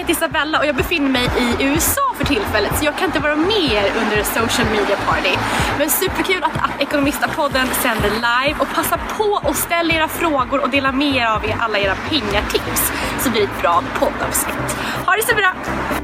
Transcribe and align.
Jag 0.00 0.06
heter 0.06 0.24
Isabella 0.24 0.58
och 0.58 0.66
jag 0.66 0.76
befinner 0.76 1.10
mig 1.10 1.24
i 1.58 1.64
USA 1.64 2.14
för 2.16 2.24
tillfället 2.24 2.78
så 2.78 2.84
jag 2.84 2.96
kan 2.98 3.06
inte 3.06 3.18
vara 3.18 3.36
med 3.36 3.72
er 3.72 3.92
under 4.02 4.22
social 4.22 4.66
media 4.70 4.96
party. 4.96 5.34
Men 5.78 5.90
superkul 5.90 6.44
att, 6.44 6.56
att 6.56 7.74
sänder 7.82 8.10
live 8.10 8.60
och 8.60 8.68
passa 8.74 8.98
på 9.16 9.40
att 9.48 9.56
ställa 9.56 9.94
era 9.94 10.08
frågor 10.08 10.62
och 10.62 10.70
dela 10.70 10.92
med 10.92 11.16
er 11.16 11.26
av 11.26 11.44
er 11.44 11.56
alla 11.60 11.78
era 11.78 11.94
pengatips 11.94 12.92
så 13.18 13.30
blir 13.30 13.40
det 13.40 13.46
ett 13.46 13.60
bra 13.60 13.82
poddavsnitt. 13.98 14.76
Ha 15.06 15.16
det 15.16 15.26
så 15.26 15.34
bra! 15.34 15.99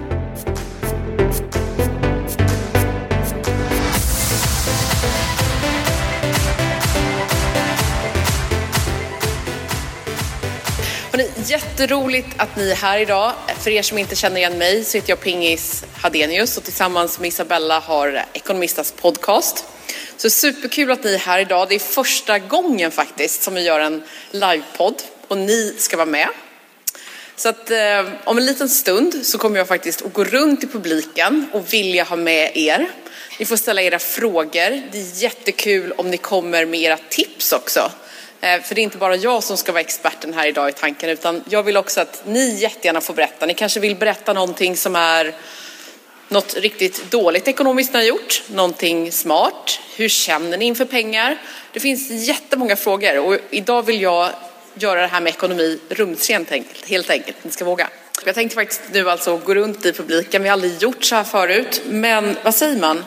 Hörrni, 11.17 11.31
jätteroligt 11.47 12.29
att 12.37 12.57
ni 12.57 12.71
är 12.71 12.75
här 12.75 12.99
idag. 12.99 13.33
För 13.61 13.71
er 13.71 13.83
som 13.83 13.99
inte 13.99 14.17
känner 14.17 14.37
igen 14.37 14.59
mig 14.59 14.85
så 14.85 14.99
heter 14.99 15.11
jag 15.11 15.21
Pingis 15.21 15.85
Hadenius 16.03 16.57
och 16.57 16.65
tillsammans 16.65 17.19
med 17.19 17.29
Isabella 17.29 17.79
har 17.79 18.25
Ekonomistas 18.33 18.93
podcast. 18.93 19.65
Så 20.17 20.31
superkul 20.31 20.91
att 20.91 21.05
ni 21.05 21.15
är 21.15 21.19
här 21.19 21.39
idag. 21.39 21.69
Det 21.69 21.75
är 21.75 21.79
första 21.79 22.39
gången 22.39 22.91
faktiskt 22.91 23.43
som 23.43 23.55
vi 23.55 23.63
gör 23.63 23.81
en 23.81 24.03
livepodd 24.31 25.03
och 25.29 25.39
ni 25.39 25.75
ska 25.79 25.97
vara 25.97 26.07
med. 26.07 26.29
Så 27.37 27.49
att 27.49 27.71
eh, 27.71 28.05
om 28.25 28.39
en 28.39 28.47
liten 28.47 28.69
stund 28.69 29.27
så 29.27 29.39
kommer 29.39 29.59
jag 29.59 29.69
faktiskt 29.69 30.03
att 30.03 30.13
gå 30.13 30.25
runt 30.25 30.65
i 30.65 30.67
publiken 30.67 31.47
och 31.53 31.73
vilja 31.73 32.05
ha 32.05 32.17
med 32.17 32.57
er. 32.57 32.91
Ni 33.39 33.45
får 33.47 33.57
ställa 33.57 33.83
era 33.83 33.99
frågor. 33.99 34.83
Det 34.93 34.99
är 34.99 35.23
jättekul 35.23 35.93
om 35.93 36.11
ni 36.11 36.17
kommer 36.17 36.67
med 36.67 36.81
era 36.81 36.99
tips 37.09 37.53
också. 37.53 37.91
Eh, 38.41 38.63
för 38.63 38.75
det 38.75 38.81
är 38.81 38.83
inte 38.83 38.99
bara 38.99 39.17
jag 39.17 39.45
som 39.45 39.57
ska 39.57 39.73
vara 39.73 39.81
experten 39.81 40.35
här 40.35 40.47
idag 40.47 40.69
i 40.69 40.73
tanken 40.73 41.11
utan 41.11 41.45
jag 41.49 41.63
vill 41.63 41.77
också 41.77 42.01
att 42.01 42.23
ni 42.27 42.55
jättegärna 42.55 43.01
får 43.01 43.15
berätta. 43.15 43.47
Ni 43.47 43.55
kanske 43.55 43.81
vill 43.81 43.97
berätta 43.97 44.33
någonting 44.33 44.77
som 44.77 44.97
är 44.97 45.35
något 46.29 46.55
riktigt 46.55 47.11
dåligt 47.11 47.49
ekonomiskt 47.49 47.93
ni 47.93 47.99
har 47.99 48.07
gjort, 48.07 48.43
någonting 48.49 49.13
smart. 49.13 49.81
Hur 49.97 50.09
känner 50.09 50.59
ni 50.59 50.65
inför 50.65 50.85
pengar? 50.85 51.39
Det 51.73 51.81
finns 51.81 52.11
jättemånga 52.11 52.77
frågor 52.77 53.19
och 53.19 53.39
idag 53.51 53.87
vill 53.87 54.03
jag 54.03 54.31
göra 54.75 55.01
det 55.01 55.07
här 55.07 55.21
med 55.21 55.31
ekonomi 55.31 55.79
rumsrent 55.89 56.51
helt 56.87 57.11
enkelt. 57.11 57.37
Ni 57.45 57.51
ska 57.51 57.65
våga. 57.65 57.89
Jag 58.25 58.35
tänkte 58.35 58.55
faktiskt 58.55 58.83
nu 58.93 59.11
alltså 59.11 59.37
gå 59.37 59.55
runt 59.55 59.87
i 59.87 59.93
publiken. 59.93 60.43
Vi 60.43 60.49
har 60.49 60.53
aldrig 60.53 60.83
gjort 60.83 61.05
så 61.05 61.15
här 61.15 61.25
förut. 61.25 61.83
Men 61.87 62.37
vad 62.43 62.55
säger 62.55 62.81
man? 62.81 63.05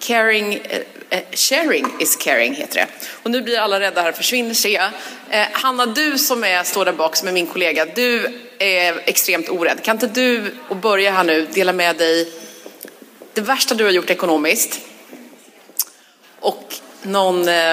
Caring, 0.00 0.54
eh, 0.54 0.82
Eh, 1.10 1.22
sharing 1.32 1.86
is 1.98 2.16
caring 2.16 2.54
heter 2.54 2.74
det. 2.74 2.86
Och 3.22 3.30
nu 3.30 3.42
blir 3.42 3.58
alla 3.58 3.80
rädda 3.80 4.02
här 4.02 4.12
försvinner 4.12 4.54
ser 4.54 4.68
jag. 4.68 4.90
Eh, 5.30 5.46
Hanna, 5.52 5.86
du 5.86 6.18
som 6.18 6.44
är, 6.44 6.64
står 6.64 6.84
där 6.84 6.92
bak 6.92 7.16
som 7.16 7.28
är 7.28 7.32
min 7.32 7.46
kollega, 7.46 7.86
du 7.94 8.40
är 8.58 9.02
extremt 9.04 9.48
orädd. 9.48 9.82
Kan 9.82 9.96
inte 9.96 10.06
du, 10.06 10.54
och 10.68 10.76
börja 10.76 11.10
här 11.10 11.24
nu, 11.24 11.46
dela 11.52 11.72
med 11.72 11.96
dig 11.96 12.32
det 13.34 13.40
värsta 13.40 13.74
du 13.74 13.84
har 13.84 13.90
gjort 13.90 14.10
ekonomiskt 14.10 14.80
och 16.40 16.74
någon, 17.02 17.48
eh, 17.48 17.72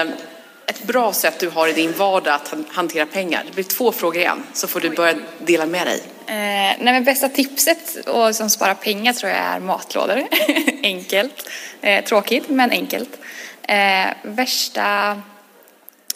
ett 0.66 0.82
bra 0.82 1.12
sätt 1.12 1.38
du 1.38 1.48
har 1.48 1.68
i 1.68 1.72
din 1.72 1.92
vardag 1.92 2.34
att 2.34 2.54
hantera 2.68 3.06
pengar. 3.06 3.42
Det 3.46 3.52
blir 3.52 3.64
två 3.64 3.92
frågor 3.92 4.16
igen, 4.16 4.42
så 4.52 4.68
får 4.68 4.80
du 4.80 4.90
börja 4.90 5.14
dela 5.38 5.66
med 5.66 5.86
dig. 5.86 6.02
Eh, 6.26 6.34
nej 6.34 6.78
men 6.80 7.04
bästa 7.04 7.28
tipset 7.28 8.06
och 8.06 8.36
som 8.36 8.50
sparar 8.50 8.74
pengar 8.74 9.12
tror 9.12 9.30
jag 9.32 9.40
är 9.40 9.60
matlådor. 9.60 10.22
enkelt. 10.82 11.48
Eh, 11.80 12.04
tråkigt 12.04 12.48
men 12.48 12.70
enkelt. 12.70 13.18
Eh, 13.62 14.06
värsta... 14.22 15.22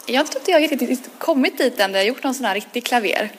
Jag 0.07 0.27
tror 0.27 0.41
inte 0.41 0.51
jag 0.51 0.63
riktigt 0.63 1.11
kommit 1.19 1.59
dit 1.59 1.81
än 1.81 1.93
där 1.93 1.99
jag 1.99 2.07
gjort 2.07 2.23
någon 2.23 2.35
sån 2.35 2.45
här 2.45 2.55
riktig 2.55 2.85
klaver. 2.85 3.31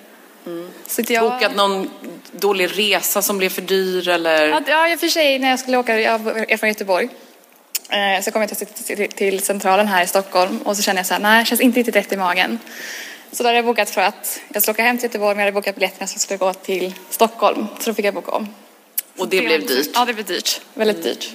Så 0.88 1.02
att 1.02 1.10
jag... 1.10 1.32
Bokat 1.32 1.56
någon 1.56 1.90
dålig 2.32 2.70
resa 2.80 3.22
som 3.22 3.38
blev 3.38 3.50
för 3.50 3.62
dyr 3.62 4.10
eller? 4.10 4.48
Ja, 4.48 4.62
Ja, 4.68 4.90
i 4.90 4.96
och 4.96 5.00
för 5.00 5.08
sig 5.08 5.40
när 5.40 5.50
jag 5.50 5.60
skulle 5.60 5.78
åka, 5.78 6.00
jag 6.00 6.28
är 6.52 6.58
från 6.58 6.70
Göteborg. 6.70 7.10
Eh, 7.90 8.24
Så 8.24 8.32
kom 8.32 8.42
jag 8.42 8.58
till, 8.58 8.68
till, 8.68 9.08
till 9.10 9.40
centralen 9.40 9.88
här 9.88 10.04
i 10.04 10.08
Stockholm 10.08 10.58
och 10.58 10.78
så 10.78 10.84
kände 10.84 11.00
jag 11.00 11.06
så 11.06 11.14
här, 11.14 11.22
nej, 11.22 11.46
känns 11.46 11.62
inte 11.62 11.80
riktigt 11.80 11.96
rätt 11.96 12.12
i 12.12 12.18
magen. 12.18 12.60
Så 13.32 13.44
då 13.44 13.50
hade 13.50 13.58
jag 13.58 13.66
bokat 13.66 13.90
för 13.90 14.02
att 14.02 14.42
jag 14.54 14.62
skulle 14.64 14.74
åka 14.74 14.84
hem 14.84 14.98
till 14.98 15.04
Göteborg 15.06 15.36
men 15.36 15.46
jag 15.46 15.52
hade 15.52 15.62
bokat 15.62 15.76
biljetterna 15.76 16.08
så 16.08 16.14
jag 16.16 16.22
skulle 16.22 16.38
gå 16.38 16.54
till 16.54 16.94
Stockholm. 17.10 17.68
Så 17.80 17.90
då 17.90 17.94
fick 17.94 18.06
jag 18.06 18.14
boka 18.14 18.32
om. 18.32 18.48
Och 19.18 19.28
det 19.28 19.42
blev 19.42 19.68
dyrt. 19.68 19.90
Ja, 19.94 20.06
det 20.06 20.14
blev 20.14 20.26
dyrt. 20.26 20.62
Väldigt 20.74 21.04
dyrt. 21.04 21.30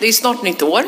Det 0.00 0.06
är 0.08 0.12
snart 0.12 0.42
nytt 0.42 0.62
år. 0.62 0.82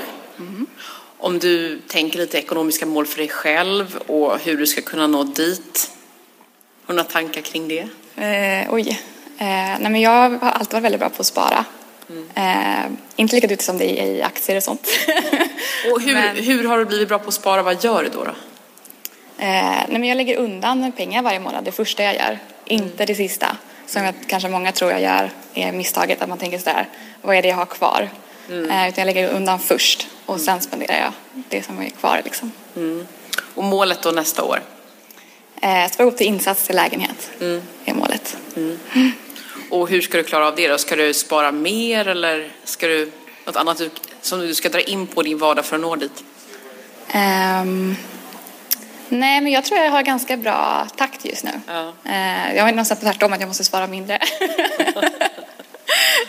Om 1.19 1.39
du 1.39 1.81
tänker 1.89 2.19
lite 2.19 2.39
ekonomiska 2.39 2.87
mål 2.87 3.07
för 3.07 3.19
dig 3.19 3.29
själv 3.29 3.97
och 4.07 4.39
hur 4.39 4.57
du 4.57 4.67
ska 4.67 4.81
kunna 4.81 5.07
nå 5.07 5.25
dit. 5.25 5.91
Har 6.85 6.95
du 6.95 6.97
några 6.97 7.11
tankar 7.11 7.41
kring 7.41 7.69
det? 7.69 7.89
Eh, 8.25 8.75
oj. 8.75 8.89
Eh, 9.39 9.47
nej, 9.47 9.79
men 9.81 10.01
jag 10.01 10.31
har 10.31 10.51
alltid 10.51 10.73
varit 10.73 10.85
väldigt 10.85 11.01
bra 11.01 11.09
på 11.09 11.21
att 11.21 11.27
spara. 11.27 11.65
Eh, 12.35 12.91
inte 13.17 13.35
lika 13.35 13.47
duktig 13.47 13.65
som 13.67 13.79
det 13.79 14.01
är 14.01 14.07
i 14.07 14.23
aktier 14.23 14.57
och 14.57 14.63
sånt. 14.63 14.89
Och 15.93 16.01
hur, 16.01 16.15
Men- 16.15 16.37
hur 16.37 16.65
har 16.65 16.79
du 16.79 16.85
blivit 16.85 17.09
bra 17.09 17.19
på 17.19 17.29
att 17.29 17.35
spara? 17.35 17.63
Vad 17.63 17.85
gör 17.85 18.03
du 18.03 18.09
då? 18.09 18.25
då? 18.25 18.35
Eh, 19.41 19.47
nej, 19.47 19.87
men 19.89 20.05
jag 20.05 20.17
lägger 20.17 20.37
undan 20.37 20.93
pengar 20.93 21.23
varje 21.23 21.41
månad, 21.41 21.65
det 21.65 21.73
första 21.73 22.03
jag 22.03 22.15
gör. 22.15 22.39
Inte 22.65 23.07
det 23.07 23.15
sista. 23.15 23.57
Som 23.87 24.05
jag, 24.05 24.15
kanske 24.27 24.49
många 24.49 24.73
tror 24.73 24.91
jag 24.91 25.01
gör 25.03 25.31
är 25.55 25.73
misstaget, 25.73 26.23
att 26.23 26.29
man 26.29 26.39
tänker 26.39 26.59
sådär, 26.59 26.89
vad 27.23 27.37
är 27.37 27.43
det 27.43 27.49
jag 27.49 27.57
har 27.57 27.67
kvar? 27.67 28.09
Eh, 28.51 28.89
utan 28.89 28.95
jag 28.97 29.07
lägger 29.07 29.29
undan 29.29 29.59
först 29.59 30.09
och 30.27 30.41
sen 30.41 30.61
spenderar 30.61 30.99
jag 30.99 31.13
det 31.49 31.63
som 31.63 31.79
är 31.81 31.89
kvar. 31.91 32.21
Liksom. 32.25 32.53
Och 33.55 33.65
målet 33.65 34.03
då 34.03 34.11
nästa 34.11 34.43
år? 34.45 34.63
Eh, 35.63 35.91
gå 35.99 36.05
upp 36.05 36.17
till 36.17 36.27
insats 36.27 36.67
till 36.67 36.77
lägenhet, 36.77 37.31
är 37.85 37.95
målet. 37.95 38.37
Och 39.71 39.89
hur 39.89 40.01
ska 40.01 40.19
du 40.19 40.25
klara 40.25 40.47
av 40.47 40.57
det 40.57 40.69
då? 40.69 40.79
Ska 40.79 40.97
du 40.97 41.15
spara 41.15 41.53
mer 41.53 42.09
eller 42.09 42.53
ska 42.65 42.87
du 42.87 43.13
något 43.45 43.57
annat 43.57 43.83
som 44.21 44.41
du 44.41 44.55
ska 44.55 44.69
dra 44.69 44.81
in 44.81 45.07
på 45.07 45.23
din 45.23 45.39
vardag 45.39 45.65
för 45.65 45.77
att 45.77 45.83
nå 45.83 45.97
dit? 45.97 46.25
Ehm, 47.09 47.97
nej, 49.11 49.41
men 49.41 49.53
jag 49.53 49.65
tror 49.65 49.81
jag 49.81 49.91
har 49.91 50.03
ganska 50.03 50.37
bra 50.37 50.87
takt 50.97 51.25
just 51.25 51.45
nu. 51.45 51.61
Ja. 51.67 51.93
Eh, 52.05 52.57
jag 52.57 52.65
har 52.65 52.73
nästan 52.73 52.97
tvärtom 52.97 53.33
att 53.33 53.41
jag 53.41 53.49
måste 53.49 53.65
spara 53.65 53.87
mindre. 53.87 54.19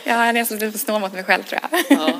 jag 0.03 0.15
har 0.15 0.33
nästan 0.33 0.57
blivit 0.57 0.75
för 0.75 0.79
snål 0.79 1.01
mot 1.01 1.13
mig 1.13 1.23
själv 1.23 1.43
tror 1.43 1.59
jag. 1.61 1.99
Ja. 1.99 2.13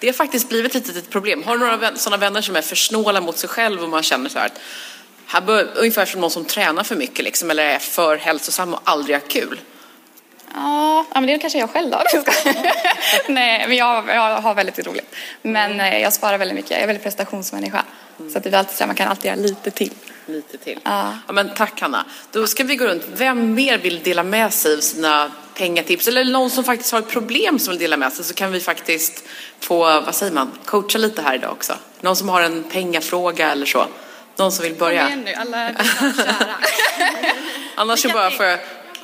Det 0.00 0.06
har 0.06 0.14
faktiskt 0.14 0.48
blivit 0.48 0.74
ett 0.74 0.86
litet 0.86 1.10
problem. 1.10 1.42
Har 1.42 1.58
du 1.58 1.66
några 1.66 1.96
sådana 1.96 2.20
vänner 2.20 2.40
som 2.40 2.56
är 2.56 2.62
för 2.62 2.76
snåla 2.76 3.20
mot 3.20 3.38
sig 3.38 3.48
själv 3.48 3.82
och 3.82 3.88
man 3.88 4.02
känner 4.02 4.30
så 4.30 4.38
här 4.38 4.46
att 4.46 4.60
här 5.26 5.40
bör, 5.40 5.68
ungefär 5.76 6.06
som 6.06 6.20
någon 6.20 6.30
som 6.30 6.44
tränar 6.44 6.82
för 6.82 6.96
mycket 6.96 7.24
liksom, 7.24 7.50
eller 7.50 7.64
är 7.64 7.78
för 7.78 8.16
hälsosam 8.16 8.74
och 8.74 8.80
aldrig 8.84 9.16
har 9.16 9.28
kul. 9.28 9.60
Ja, 10.58 11.04
ja, 11.14 11.20
men 11.20 11.26
det 11.26 11.32
är 11.32 11.38
kanske 11.38 11.58
jag 11.58 11.70
själv 11.70 11.90
då. 11.90 12.02
Nej, 13.28 13.68
men 13.68 13.76
jag, 13.76 14.08
jag 14.08 14.40
har 14.40 14.54
väldigt 14.54 14.86
roligt. 14.86 15.14
Men 15.42 15.80
eh, 15.80 15.98
jag 15.98 16.12
sparar 16.12 16.38
väldigt 16.38 16.54
mycket. 16.54 16.70
Jag 16.70 16.80
är 16.80 16.86
väldigt 16.86 17.04
prestationsmänniska. 17.04 17.84
Så 18.32 18.38
att 18.38 18.44
det 18.44 18.50
är 18.50 18.58
alltid 18.58 18.76
så 18.76 18.86
man 18.86 18.94
kan 18.94 19.08
alltid 19.08 19.24
göra 19.24 19.36
lite 19.36 19.70
till. 19.70 19.92
Lite 20.26 20.58
till. 20.58 20.80
Ja. 20.84 21.14
men 21.28 21.54
tack 21.54 21.80
Hanna. 21.80 22.04
Då 22.32 22.46
ska 22.46 22.64
vi 22.64 22.76
gå 22.76 22.84
runt. 22.84 23.02
Vem 23.14 23.54
mer 23.54 23.78
vill 23.78 24.02
dela 24.02 24.22
med 24.22 24.52
sig 24.52 24.74
av 24.74 24.80
sina 24.80 25.32
pengatips? 25.54 26.08
Eller 26.08 26.24
någon 26.24 26.50
som 26.50 26.64
faktiskt 26.64 26.92
har 26.92 26.98
ett 26.98 27.08
problem 27.08 27.58
som 27.58 27.70
vill 27.70 27.80
dela 27.80 27.96
med 27.96 28.12
sig 28.12 28.24
så 28.24 28.34
kan 28.34 28.52
vi 28.52 28.60
faktiskt 28.60 29.24
få, 29.60 29.78
vad 29.78 30.14
säger 30.14 30.32
man, 30.32 30.52
coacha 30.64 30.98
lite 30.98 31.22
här 31.22 31.34
idag 31.34 31.52
också. 31.52 31.74
Någon 32.00 32.16
som 32.16 32.28
har 32.28 32.42
en 32.42 32.64
pengafråga 32.64 33.50
eller 33.50 33.66
så. 33.66 33.86
Någon 34.36 34.52
som 34.52 34.62
vill 34.62 34.74
börja. 34.74 35.08
nu, 35.08 35.34
alla 35.34 35.70
kära. 36.16 36.56
Annars 37.74 38.00
så 38.00 38.08
bara 38.08 38.30
får 38.30 38.46
jag, 38.46 38.58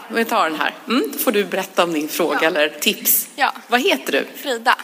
vi 0.08 0.24
tar 0.24 0.50
den 0.50 0.60
här. 0.60 0.74
Mm, 0.88 1.04
då 1.12 1.18
får 1.18 1.32
du 1.32 1.44
berätta 1.44 1.82
om 1.84 1.92
din 1.92 2.08
fråga 2.08 2.38
Ja. 2.42 2.46
eller 2.48 2.68
tips. 2.68 3.28
Ja. 3.36 3.52
Vad 3.68 3.80
heter 3.80 4.12
du? 4.12 4.26
Frida. 4.36 4.76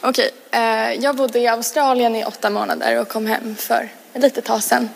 Okej, 0.00 0.30
eh, 0.50 0.92
jag 0.92 1.16
bodde 1.16 1.38
i 1.38 1.46
Australien 1.48 2.16
i 2.16 2.24
åtta 2.24 2.50
månader 2.50 3.00
och 3.00 3.08
kom 3.08 3.26
hem 3.26 3.56
för 3.56 3.88
ett 4.12 4.22
litet 4.22 4.44
tag 4.44 4.62
sedan. 4.62 4.88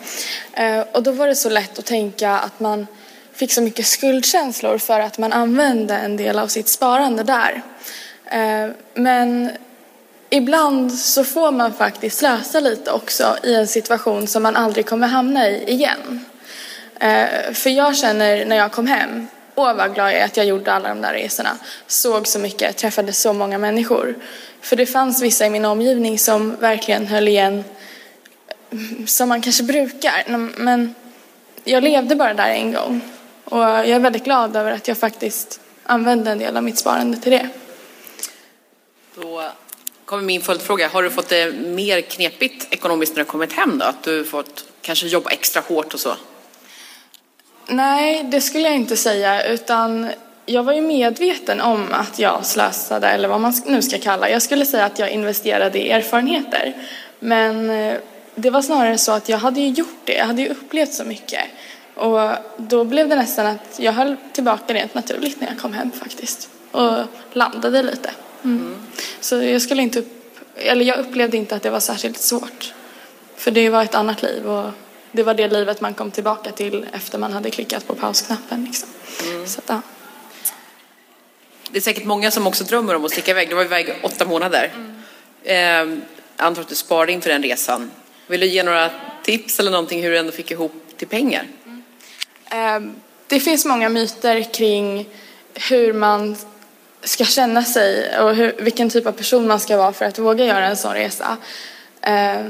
Eh, 0.53 0.79
och 0.91 1.03
då 1.03 1.11
var 1.11 1.27
det 1.27 1.35
så 1.35 1.49
lätt 1.49 1.79
att 1.79 1.85
tänka 1.85 2.31
att 2.31 2.59
man 2.59 2.87
fick 3.33 3.51
så 3.51 3.61
mycket 3.61 3.85
skuldkänslor 3.85 4.77
för 4.77 4.99
att 4.99 5.17
man 5.17 5.33
använde 5.33 5.95
en 5.95 6.17
del 6.17 6.39
av 6.39 6.47
sitt 6.47 6.67
sparande 6.67 7.23
där. 7.23 7.61
Eh, 8.25 8.69
men 8.93 9.51
ibland 10.29 10.93
så 10.93 11.23
får 11.23 11.51
man 11.51 11.73
faktiskt 11.73 12.17
slösa 12.17 12.59
lite 12.59 12.91
också 12.91 13.37
i 13.43 13.55
en 13.55 13.67
situation 13.67 14.27
som 14.27 14.43
man 14.43 14.55
aldrig 14.55 14.85
kommer 14.85 15.07
hamna 15.07 15.49
i 15.49 15.63
igen. 15.71 16.25
För 17.53 17.69
jag 17.69 17.97
känner 17.97 18.45
när 18.45 18.55
jag 18.55 18.71
kom 18.71 18.87
hem, 18.87 19.27
åh 19.55 19.73
vad 19.73 19.95
glad 19.95 20.11
jag 20.11 20.19
är 20.19 20.25
att 20.25 20.37
jag 20.37 20.45
gjorde 20.45 20.73
alla 20.73 20.89
de 20.89 21.01
där 21.01 21.13
resorna. 21.13 21.57
Såg 21.87 22.27
så 22.27 22.39
mycket, 22.39 22.77
träffade 22.77 23.13
så 23.13 23.33
många 23.33 23.57
människor. 23.57 24.15
För 24.61 24.75
det 24.75 24.85
fanns 24.85 25.21
vissa 25.21 25.45
i 25.45 25.49
min 25.49 25.65
omgivning 25.65 26.19
som 26.19 26.55
verkligen 26.55 27.07
höll 27.07 27.27
igen 27.27 27.63
som 29.05 29.29
man 29.29 29.41
kanske 29.41 29.63
brukar. 29.63 30.37
Men 30.57 30.95
jag 31.63 31.83
levde 31.83 32.15
bara 32.15 32.33
där 32.33 32.49
en 32.49 32.73
gång. 32.73 33.01
Och 33.43 33.61
jag 33.61 33.89
är 33.89 33.99
väldigt 33.99 34.23
glad 34.23 34.55
över 34.55 34.71
att 34.71 34.87
jag 34.87 34.97
faktiskt 34.97 35.59
använde 35.83 36.31
en 36.31 36.39
del 36.39 36.57
av 36.57 36.63
mitt 36.63 36.77
sparande 36.77 37.17
till 37.17 37.31
det. 37.31 37.49
Då 39.15 39.43
kommer 40.05 40.23
min 40.23 40.41
följdfråga. 40.41 40.87
Har 40.87 41.03
du 41.03 41.09
fått 41.09 41.29
det 41.29 41.51
mer 41.51 42.01
knepigt 42.01 42.73
ekonomiskt 42.73 43.15
när 43.15 43.23
du 43.23 43.29
kommit 43.29 43.53
hem 43.53 43.77
då? 43.77 43.85
Att 43.85 44.03
du 44.03 44.23
fått 44.23 44.65
kanske 44.81 45.07
jobba 45.07 45.29
extra 45.29 45.61
hårt 45.61 45.93
och 45.93 45.99
så? 45.99 46.15
Nej, 47.69 48.23
det 48.23 48.41
skulle 48.41 48.67
jag 48.67 48.75
inte 48.75 48.97
säga. 48.97 49.43
Utan 49.43 50.09
jag 50.45 50.63
var 50.63 50.73
ju 50.73 50.81
medveten 50.81 51.61
om 51.61 51.87
att 51.91 52.19
jag 52.19 52.45
slösade, 52.45 53.07
eller 53.07 53.27
vad 53.27 53.41
man 53.41 53.53
nu 53.65 53.81
ska 53.81 53.97
kalla 53.97 54.29
Jag 54.29 54.41
skulle 54.41 54.65
säga 54.65 54.85
att 54.85 54.99
jag 54.99 55.11
investerade 55.11 55.79
i 55.79 55.89
erfarenheter. 55.89 56.73
Men 57.19 57.69
eh, 57.69 57.97
det 58.35 58.49
var 58.49 58.61
snarare 58.61 58.97
så 58.97 59.11
att 59.11 59.29
jag 59.29 59.37
hade 59.37 59.59
ju 59.59 59.67
gjort 59.67 59.99
det, 60.05 60.13
jag 60.13 60.25
hade 60.25 60.41
ju 60.41 60.49
upplevt 60.49 60.93
så 60.93 61.03
mycket. 61.03 61.41
Och 61.95 62.19
då 62.57 62.83
blev 62.83 63.09
det 63.09 63.15
nästan 63.15 63.45
att 63.45 63.79
jag 63.79 63.93
höll 63.93 64.15
tillbaka 64.33 64.73
rent 64.73 64.93
naturligt 64.93 65.41
när 65.41 65.47
jag 65.47 65.59
kom 65.59 65.73
hem 65.73 65.91
faktiskt. 65.91 66.49
Och 66.71 66.97
landade 67.33 67.83
lite. 67.83 68.09
Mm. 68.43 68.75
Så 69.19 69.35
jag 69.35 69.61
skulle 69.61 69.81
inte 69.81 69.99
upp, 69.99 70.39
eller 70.55 70.85
jag 70.85 70.99
upplevde 70.99 71.37
inte 71.37 71.55
att 71.55 71.63
det 71.63 71.69
var 71.69 71.79
särskilt 71.79 72.17
svårt. 72.17 72.73
För 73.35 73.51
det 73.51 73.69
var 73.69 73.83
ett 73.83 73.95
annat 73.95 74.21
liv 74.21 74.45
och 74.47 74.71
det 75.11 75.23
var 75.23 75.33
det 75.33 75.47
livet 75.47 75.81
man 75.81 75.93
kom 75.93 76.11
tillbaka 76.11 76.51
till 76.51 76.87
efter 76.93 77.17
man 77.17 77.33
hade 77.33 77.49
klickat 77.49 77.87
på 77.87 77.95
pausknappen. 77.95 78.65
Liksom. 78.65 78.89
Mm. 79.25 79.47
Så, 79.47 79.61
ja. 79.67 79.81
Det 81.71 81.77
är 81.77 81.81
säkert 81.81 82.05
många 82.05 82.31
som 82.31 82.47
också 82.47 82.63
drömmer 82.63 82.95
om 82.95 83.05
att 83.05 83.11
sticka 83.11 83.31
iväg. 83.31 83.49
Du 83.49 83.55
var 83.55 83.63
iväg 83.63 83.95
åtta 84.03 84.25
månader. 84.25 84.71
Mm. 84.75 85.99
Eh, 85.99 86.03
antar 86.45 86.61
att 86.61 86.67
du 86.67 86.75
sparade 86.75 87.11
inför 87.11 87.29
den 87.29 87.43
resan. 87.43 87.91
Vill 88.27 88.39
du 88.39 88.47
ge 88.47 88.63
några 88.63 88.89
tips 89.23 89.59
eller 89.59 89.71
någonting 89.71 90.03
hur 90.03 90.11
du 90.11 90.17
ändå 90.17 90.31
fick 90.31 90.51
ihop 90.51 90.73
till 90.97 91.07
pengar? 91.07 91.47
Mm. 91.65 92.85
Eh, 92.85 92.93
det 93.27 93.39
finns 93.39 93.65
många 93.65 93.89
myter 93.89 94.53
kring 94.53 95.09
hur 95.69 95.93
man 95.93 96.37
ska 97.03 97.25
känna 97.25 97.63
sig 97.63 98.19
och 98.19 98.35
hur, 98.35 98.55
vilken 98.59 98.89
typ 98.89 99.05
av 99.05 99.11
person 99.11 99.47
man 99.47 99.59
ska 99.59 99.77
vara 99.77 99.93
för 99.93 100.05
att 100.05 100.19
våga 100.19 100.45
göra 100.45 100.65
en 100.65 100.77
sån 100.77 100.93
resa. 100.93 101.37
Eh, 102.01 102.45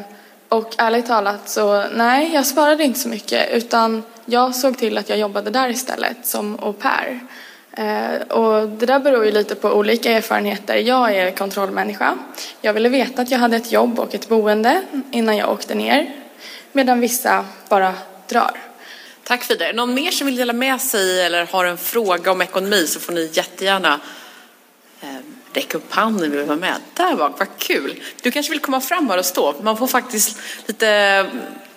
och 0.50 0.76
ärligt 0.78 1.06
talat 1.06 1.50
så 1.50 1.84
nej, 1.92 2.34
jag 2.34 2.46
sparade 2.46 2.84
inte 2.84 3.00
så 3.00 3.10
mycket 3.10 3.52
utan 3.52 4.04
jag 4.26 4.56
såg 4.56 4.78
till 4.78 4.98
att 4.98 5.10
jag 5.10 5.20
jobbade 5.20 5.50
där 5.50 5.70
istället 5.70 6.18
som 6.26 6.60
au 6.60 6.74
pair. 6.74 7.20
Eh, 7.72 8.22
och 8.38 8.70
det 8.70 8.86
där 8.86 9.00
beror 9.00 9.26
ju 9.26 9.32
lite 9.32 9.56
på 9.56 9.70
olika 9.70 10.12
erfarenheter. 10.12 10.76
Jag 10.76 11.16
är 11.16 11.32
kontrollmänniska. 11.32 12.18
Jag 12.62 12.74
ville 12.74 12.90
veta 12.90 13.22
att 13.22 13.32
jag 13.32 13.40
hade 13.40 13.58
ett 13.58 13.72
jobb 13.72 14.00
och 14.00 14.16
ett 14.16 14.30
boende 14.30 14.82
innan 15.12 15.38
jag 15.38 15.52
åkte 15.52 15.76
ner. 15.76 16.16
Medan 16.72 17.00
vissa 17.00 17.46
bara 17.70 17.94
drar. 18.28 18.52
Tack 19.24 19.44
Frida. 19.44 19.72
Någon 19.72 19.94
mer 19.94 20.12
som 20.12 20.28
vill 20.28 20.36
dela 20.36 20.54
med 20.54 20.82
sig 20.82 21.22
eller 21.22 21.46
har 21.46 21.66
en 21.66 21.78
fråga 21.78 22.32
om 22.32 22.42
ekonomi 22.42 22.88
så 22.88 23.00
får 23.00 23.14
ni 23.14 23.30
jättegärna 23.34 24.00
räcka 25.54 25.78
upp 25.78 25.94
handen 25.94 26.32
vill 26.32 26.46
vara 26.46 26.58
med. 26.58 26.76
Där 26.94 27.16
var 27.16 27.34
vad 27.38 27.58
kul. 27.58 28.04
Du 28.22 28.32
kanske 28.32 28.52
vill 28.52 28.60
komma 28.60 28.82
fram 28.82 29.10
här 29.10 29.18
och 29.18 29.26
stå. 29.26 29.56
Man 29.62 29.78
får 29.78 29.88
faktiskt 29.88 30.40
lite, 30.66 31.26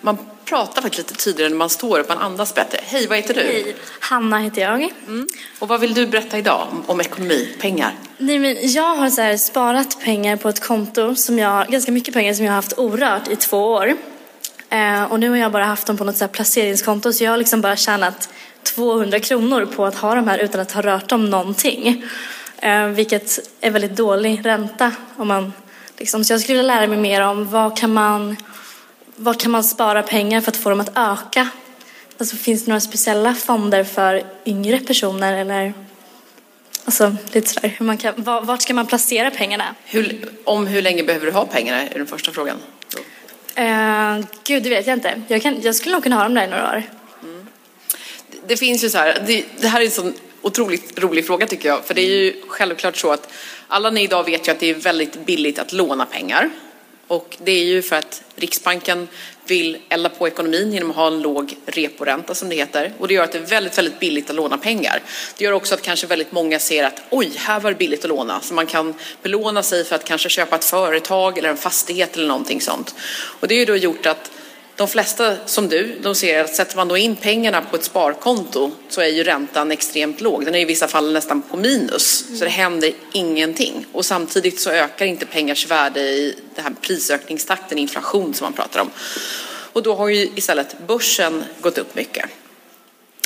man 0.01 0.17
pratar 0.45 0.81
faktiskt 0.81 1.11
lite 1.11 1.23
tydligare 1.23 1.49
när 1.49 1.57
man 1.57 1.69
står 1.69 1.99
upp, 1.99 2.09
man 2.09 2.17
andas 2.17 2.55
bättre. 2.55 2.79
Hej, 2.83 3.07
vad 3.07 3.17
heter 3.17 3.33
du? 3.33 3.41
Hej, 3.41 3.75
Hanna 3.99 4.39
heter 4.39 4.61
jag. 4.61 4.93
Mm. 5.07 5.27
Och 5.59 5.67
vad 5.67 5.79
vill 5.79 5.93
du 5.93 6.07
berätta 6.07 6.37
idag 6.37 6.67
om, 6.71 6.83
om 6.87 7.01
ekonomi, 7.01 7.55
pengar? 7.59 7.93
Nej, 8.17 8.39
men 8.39 8.57
jag 8.61 8.95
har 8.95 9.09
så 9.09 9.37
sparat 9.37 9.99
pengar 9.99 10.37
på 10.37 10.49
ett 10.49 10.67
konto, 10.67 11.15
som 11.15 11.39
jag, 11.39 11.67
ganska 11.67 11.91
mycket 11.91 12.13
pengar 12.13 12.33
som 12.33 12.45
jag 12.45 12.51
har 12.51 12.55
haft 12.55 12.73
orört 12.77 13.27
i 13.27 13.35
två 13.35 13.57
år. 13.57 13.95
Eh, 14.69 15.03
och 15.03 15.19
nu 15.19 15.29
har 15.29 15.37
jag 15.37 15.51
bara 15.51 15.65
haft 15.65 15.87
dem 15.87 15.97
på 15.97 16.03
något 16.03 16.17
så 16.17 16.27
placeringskonto 16.27 17.13
så 17.13 17.23
jag 17.23 17.31
har 17.31 17.37
liksom 17.37 17.61
bara 17.61 17.75
tjänat 17.75 18.29
200 18.63 19.19
kronor 19.19 19.65
på 19.65 19.85
att 19.85 19.95
ha 19.95 20.15
de 20.15 20.27
här 20.27 20.37
utan 20.39 20.61
att 20.61 20.71
ha 20.71 20.81
rört 20.81 21.09
dem 21.09 21.29
någonting. 21.29 22.03
Eh, 22.63 22.87
vilket 22.87 23.39
är 23.61 23.71
väldigt 23.71 23.95
dålig 23.95 24.45
ränta. 24.45 24.91
Om 25.17 25.27
man, 25.27 25.53
liksom, 25.97 26.23
så 26.23 26.33
jag 26.33 26.41
skulle 26.41 26.57
vilja 26.57 26.75
lära 26.75 26.87
mig 26.87 26.97
mer 26.97 27.21
om 27.21 27.49
vad 27.49 27.77
kan 27.77 27.93
man, 27.93 28.37
vad 29.15 29.39
kan 29.39 29.51
man 29.51 29.63
spara 29.63 30.03
pengar 30.03 30.41
för 30.41 30.51
att 30.51 30.57
få 30.57 30.69
dem 30.69 30.79
att 30.79 30.97
öka? 30.97 31.49
Alltså, 32.17 32.35
finns 32.35 32.65
det 32.65 32.69
några 32.69 32.81
speciella 32.81 33.33
fonder 33.33 33.83
för 33.83 34.23
yngre 34.45 34.79
personer 34.79 35.37
eller 35.37 35.73
Alltså 36.85 37.15
lite 37.31 37.49
sådär, 37.49 37.75
hur 37.77 37.85
man 37.85 37.97
kan, 37.97 38.13
vart 38.17 38.61
ska 38.61 38.73
man 38.73 38.87
placera 38.87 39.31
pengarna? 39.31 39.75
Hur, 39.85 40.29
om 40.43 40.67
hur 40.67 40.81
länge 40.81 41.03
behöver 41.03 41.25
du 41.25 41.31
ha 41.31 41.45
pengarna 41.45 41.81
är 41.81 41.97
den 41.97 42.07
första 42.07 42.31
frågan. 42.31 42.57
Uh, 43.59 44.25
gud, 44.43 44.63
det 44.63 44.69
vet 44.69 44.87
jag 44.87 44.97
inte. 44.97 45.21
Jag, 45.27 45.41
kan, 45.41 45.61
jag 45.61 45.75
skulle 45.75 45.95
nog 45.95 46.03
kunna 46.03 46.15
ha 46.15 46.23
dem 46.23 46.33
där 46.33 46.43
i 46.43 46.47
några 46.47 46.69
år. 46.69 46.83
Mm. 47.23 47.47
Det, 48.31 48.37
det, 48.47 48.57
finns 48.57 48.83
ju 48.83 48.89
så 48.89 48.97
här, 48.97 49.23
det, 49.27 49.45
det 49.61 49.67
här 49.67 49.81
är 49.81 49.85
en 49.85 49.91
sån 49.91 50.13
otroligt 50.43 50.99
rolig 50.99 51.27
fråga 51.27 51.47
tycker 51.47 51.69
jag. 51.69 51.85
För 51.85 51.93
det 51.93 52.01
är 52.01 52.15
ju 52.15 52.41
självklart 52.47 52.97
så 52.97 53.11
att 53.11 53.29
alla 53.67 53.89
ni 53.89 54.03
idag 54.03 54.23
vet 54.23 54.47
ju 54.47 54.51
att 54.51 54.59
det 54.59 54.69
är 54.69 54.73
väldigt 54.73 55.25
billigt 55.25 55.59
att 55.59 55.73
låna 55.73 56.05
pengar. 56.05 56.49
Och 57.07 57.37
det 57.43 57.51
är 57.51 57.63
ju 57.63 57.81
för 57.81 57.95
att 57.95 58.23
Riksbanken 58.35 59.07
vill 59.45 59.77
elda 59.89 60.09
på 60.09 60.27
ekonomin 60.27 60.73
genom 60.73 60.89
att 60.89 60.95
ha 60.95 61.07
en 61.07 61.21
låg 61.21 61.57
reporänta 61.65 62.35
som 62.35 62.49
det 62.49 62.55
heter. 62.55 62.93
Och 62.97 63.07
det 63.07 63.13
gör 63.13 63.23
att 63.23 63.31
det 63.31 63.37
är 63.37 63.45
väldigt, 63.45 63.77
väldigt 63.77 63.99
billigt 63.99 64.29
att 64.29 64.35
låna 64.35 64.57
pengar. 64.57 65.01
Det 65.37 65.45
gör 65.45 65.51
också 65.51 65.73
att 65.73 65.81
kanske 65.81 66.07
väldigt 66.07 66.31
många 66.31 66.59
ser 66.59 66.83
att 66.83 67.01
oj, 67.09 67.31
här 67.35 67.59
var 67.59 67.71
det 67.71 67.77
billigt 67.77 68.03
att 68.03 68.09
låna. 68.09 68.41
Så 68.41 68.53
man 68.53 68.65
kan 68.65 68.93
belåna 69.21 69.63
sig 69.63 69.83
för 69.83 69.95
att 69.95 70.03
kanske 70.03 70.29
köpa 70.29 70.55
ett 70.55 70.65
företag 70.65 71.37
eller 71.37 71.49
en 71.49 71.57
fastighet 71.57 72.15
eller 72.15 72.27
någonting 72.27 72.61
sånt. 72.61 72.95
Och 73.39 73.47
det 73.47 73.55
är 73.55 73.59
ju 73.59 73.65
då 73.65 73.75
gjort 73.75 74.05
att 74.05 74.31
de 74.75 74.87
flesta 74.87 75.35
som 75.45 75.69
du, 75.69 75.99
de 76.01 76.15
ser 76.15 76.43
att 76.43 76.55
sätter 76.55 76.75
man 76.75 76.87
då 76.87 76.97
in 76.97 77.15
pengarna 77.15 77.61
på 77.61 77.75
ett 77.75 77.83
sparkonto 77.83 78.71
så 78.89 79.01
är 79.01 79.07
ju 79.07 79.23
räntan 79.23 79.71
extremt 79.71 80.21
låg. 80.21 80.45
Den 80.45 80.55
är 80.55 80.59
i 80.59 80.65
vissa 80.65 80.87
fall 80.87 81.13
nästan 81.13 81.41
på 81.41 81.57
minus, 81.57 82.25
så 82.39 82.43
det 82.43 82.49
händer 82.49 82.93
ingenting. 83.11 83.85
Och 83.91 84.05
samtidigt 84.05 84.59
så 84.59 84.69
ökar 84.69 85.05
inte 85.05 85.25
pengars 85.25 85.67
värde 85.67 86.01
i 86.01 86.35
den 86.55 86.63
här 86.63 86.73
prisökningstakten, 86.81 87.77
inflation 87.77 88.33
som 88.33 88.45
man 88.45 88.53
pratar 88.53 88.79
om. 88.79 88.89
Och 89.73 89.83
då 89.83 89.95
har 89.95 90.07
ju 90.07 90.29
istället 90.35 90.75
börsen 90.87 91.43
gått 91.61 91.77
upp 91.77 91.95
mycket. 91.95 92.25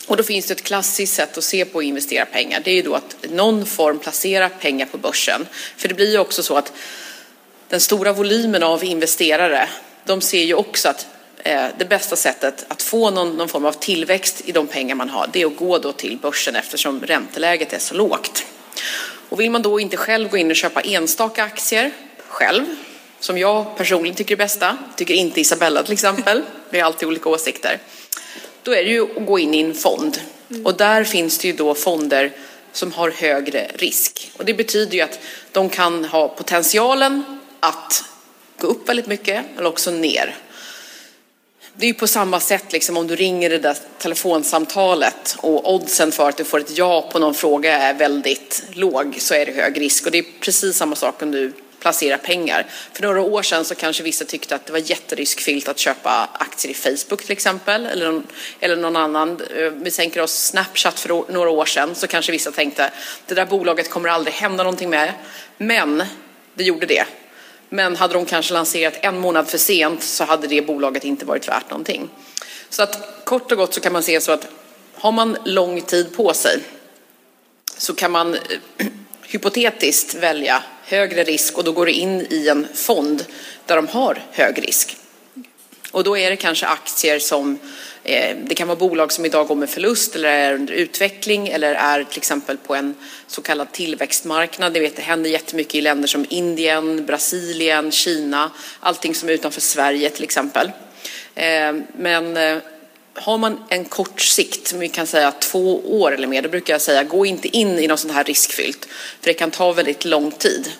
Och 0.07 0.17
då 0.17 0.23
finns 0.23 0.45
det 0.45 0.53
ett 0.53 0.63
klassiskt 0.63 1.13
sätt 1.13 1.37
att 1.37 1.43
se 1.43 1.65
på 1.65 1.79
att 1.79 1.85
investera 1.85 2.25
pengar. 2.25 2.61
Det 2.63 2.71
är 2.71 2.75
ju 2.75 2.81
då 2.81 2.95
att 2.95 3.15
någon 3.29 3.65
form 3.65 3.99
placera 3.99 4.49
pengar 4.49 4.85
på 4.85 4.97
börsen. 4.97 5.47
För 5.77 5.87
det 5.87 5.93
blir 5.93 6.11
ju 6.11 6.17
också 6.17 6.43
så 6.43 6.57
att 6.57 6.73
den 7.69 7.79
stora 7.79 8.13
volymen 8.13 8.63
av 8.63 8.83
investerare, 8.83 9.69
de 10.05 10.21
ser 10.21 10.43
ju 10.43 10.53
också 10.53 10.89
att 10.89 11.07
det 11.77 11.89
bästa 11.89 12.15
sättet 12.15 12.65
att 12.67 12.81
få 12.81 13.09
någon, 13.09 13.37
någon, 13.37 13.49
form 13.49 13.65
av 13.65 13.71
tillväxt 13.71 14.41
i 14.45 14.51
de 14.51 14.67
pengar 14.67 14.95
man 14.95 15.09
har, 15.09 15.29
det 15.33 15.41
är 15.41 15.45
att 15.45 15.55
gå 15.55 15.77
då 15.77 15.91
till 15.91 16.17
börsen 16.17 16.55
eftersom 16.55 17.01
ränteläget 17.01 17.73
är 17.73 17.79
så 17.79 17.95
lågt. 17.95 18.45
Och 19.29 19.39
vill 19.39 19.51
man 19.51 19.61
då 19.61 19.79
inte 19.79 19.97
själv 19.97 20.29
gå 20.29 20.37
in 20.37 20.49
och 20.49 20.55
köpa 20.55 20.81
enstaka 20.81 21.43
aktier 21.43 21.91
själv, 22.27 22.65
som 23.19 23.37
jag 23.37 23.77
personligen 23.77 24.15
tycker 24.15 24.35
är 24.35 24.37
bästa, 24.37 24.77
tycker 24.95 25.13
inte 25.13 25.41
Isabella 25.41 25.83
till 25.83 25.93
exempel, 25.93 26.41
vi 26.69 26.79
har 26.79 26.85
alltid 26.85 27.07
olika 27.07 27.29
åsikter, 27.29 27.79
då 28.63 28.71
är 28.71 28.83
det 28.83 28.89
ju 28.89 29.17
att 29.17 29.25
gå 29.25 29.39
in 29.39 29.53
i 29.53 29.59
en 29.59 29.73
fond. 29.73 30.21
Och 30.63 30.77
där 30.77 31.03
finns 31.03 31.37
det 31.37 31.47
ju 31.47 31.53
då 31.53 31.75
fonder 31.75 32.31
som 32.71 32.91
har 32.91 33.11
högre 33.11 33.71
risk. 33.75 34.31
Och 34.37 34.45
det 34.45 34.53
betyder 34.53 34.93
ju 34.93 35.01
att 35.01 35.19
de 35.51 35.69
kan 35.69 36.05
ha 36.05 36.27
potentialen 36.27 37.39
att 37.59 38.03
gå 38.57 38.67
upp 38.67 38.89
väldigt 38.89 39.07
mycket 39.07 39.45
eller 39.57 39.69
också 39.69 39.91
ner 39.91 40.35
det 41.79 41.85
är 41.85 41.87
ju 41.87 41.93
på 41.93 42.07
samma 42.07 42.39
sätt 42.39 42.73
liksom 42.73 42.97
om 42.97 43.07
du 43.07 43.15
ringer 43.15 43.49
det 43.49 43.57
där 43.57 43.77
telefonsamtalet 43.97 45.35
och 45.39 45.73
oddsen 45.73 46.11
för 46.11 46.29
att 46.29 46.37
du 46.37 46.43
får 46.43 46.59
ett 46.59 46.77
ja 46.77 47.09
på 47.11 47.19
någon 47.19 47.33
fråga 47.33 47.77
är 47.77 47.93
väldigt 47.93 48.63
låg 48.73 49.15
så 49.19 49.33
är 49.33 49.45
det 49.45 49.51
hög 49.51 49.81
risk. 49.81 50.05
Och 50.05 50.11
det 50.11 50.17
är 50.17 50.25
precis 50.39 50.77
samma 50.77 50.95
sak 50.95 51.21
om 51.21 51.31
du 51.31 51.53
placerar 51.79 52.17
pengar. 52.17 52.65
För 52.93 53.03
några 53.03 53.21
år 53.21 53.41
sedan 53.41 53.65
så 53.65 53.75
kanske 53.75 54.03
vissa 54.03 54.25
tyckte 54.25 54.55
att 54.55 54.65
det 54.65 54.71
var 54.71 54.89
jätteriskfyllt 54.89 55.67
att 55.67 55.79
köpa 55.79 56.29
aktier 56.33 56.71
i 56.71 56.75
Facebook 56.75 57.21
till 57.21 57.31
exempel 57.31 57.85
eller 57.85 58.05
någon, 58.11 58.27
eller 58.59 58.75
någon 58.75 58.95
annan. 58.95 59.41
Eh, 59.57 59.71
vi 59.71 59.91
tänker 59.91 60.21
oss 60.21 60.45
Snapchat 60.45 60.99
för 60.99 61.31
några 61.31 61.49
år 61.49 61.65
sedan 61.65 61.95
så 61.95 62.07
kanske 62.07 62.31
vissa 62.31 62.51
tänkte 62.51 62.91
det 63.25 63.35
där 63.35 63.45
bolaget 63.45 63.89
kommer 63.89 64.09
aldrig 64.09 64.33
hända 64.33 64.63
någonting 64.63 64.89
med. 64.89 65.13
Men 65.57 66.03
det 66.55 66.63
gjorde 66.63 66.85
det. 66.85 67.05
Men 67.69 67.95
hade 67.95 68.13
de 68.13 68.25
kanske 68.25 68.53
lanserat 68.53 68.93
en 69.01 69.19
månad 69.19 69.47
för 69.47 69.57
sent 69.57 70.03
så 70.03 70.23
hade 70.23 70.47
det 70.47 70.61
bolaget 70.61 71.03
inte 71.03 71.25
varit 71.25 71.47
värt 71.47 71.69
någonting. 71.69 72.09
Så 72.69 72.83
att 72.83 73.25
kort 73.25 73.51
och 73.51 73.57
gott 73.57 73.73
så 73.73 73.81
kan 73.81 73.93
man 73.93 74.03
se 74.03 74.21
så 74.21 74.31
att 74.31 74.47
har 74.95 75.11
man 75.11 75.37
lång 75.45 75.81
tid 75.81 76.15
på 76.15 76.33
sig 76.33 76.59
så 77.77 77.93
kan 77.93 78.11
man 78.11 78.33
eh, 78.33 78.39
hypotetiskt 79.21 80.13
välja 80.13 80.63
högre 80.83 81.23
risk 81.23 81.57
och 81.57 81.63
då 81.63 81.71
går 81.71 81.85
det 81.85 81.91
in 81.91 82.27
i 82.29 82.47
en 82.47 82.67
fond 82.73 83.25
där 83.65 83.75
de 83.75 83.87
har 83.87 84.21
hög 84.31 84.67
risk. 84.67 84.97
Och 85.91 86.03
då 86.03 86.17
är 86.17 86.29
det 86.29 86.35
kanske 86.35 86.67
aktier 86.67 87.19
som 87.19 87.59
Eh, 87.59 87.86
Eh, 88.03 88.37
det 88.37 88.55
kan 88.55 88.67
vara 88.67 88.77
bolag 88.77 89.11
som 89.11 89.25
idag 89.25 89.47
går 89.47 89.55
med 89.55 89.69
förlust 89.69 90.15
eller 90.15 90.29
är 90.29 90.53
under 90.53 90.73
utveckling 90.73 91.47
eller 91.47 91.73
är 91.73 92.03
till 92.03 92.17
exempel 92.17 92.57
på 92.57 92.75
en 92.75 92.95
så 93.27 93.41
kallad 93.41 93.71
tillväxtmarknad. 93.71 94.73
Det, 94.73 94.79
vet, 94.79 94.95
det 94.95 95.01
händer 95.01 95.29
jättemycket 95.29 95.75
i 95.75 95.81
länder 95.81 96.07
som 96.07 96.25
Indien, 96.29 97.05
Brasilien, 97.05 97.91
Kina, 97.91 98.51
allting 98.79 99.15
som 99.15 99.29
är 99.29 99.33
utanför 99.33 99.61
Sverige 99.61 100.09
till 100.09 100.23
exempel. 100.23 100.71
Eh, 101.35 101.73
men 101.97 102.37
eh, 102.37 102.57
har 103.13 103.37
man 103.37 103.63
en 103.69 103.85
kort 103.85 104.21
sikt, 104.21 104.73
vi 104.73 104.89
kan 104.89 105.07
säga 105.07 105.31
två 105.31 106.01
år 106.01 106.13
eller 106.13 106.27
mer, 106.27 106.41
då 106.41 106.49
brukar 106.49 106.73
jag 106.73 106.81
säga 106.81 107.03
gå 107.03 107.25
inte 107.25 107.57
in 107.57 107.79
i 107.79 107.87
något 107.87 107.99
sånt 107.99 108.13
här 108.13 108.23
riskfyllt, 108.23 108.87
för 109.21 109.27
det 109.27 109.33
kan 109.33 109.51
ta 109.51 109.73
väldigt 109.73 110.05
lång 110.05 110.31
tid. 110.31 110.71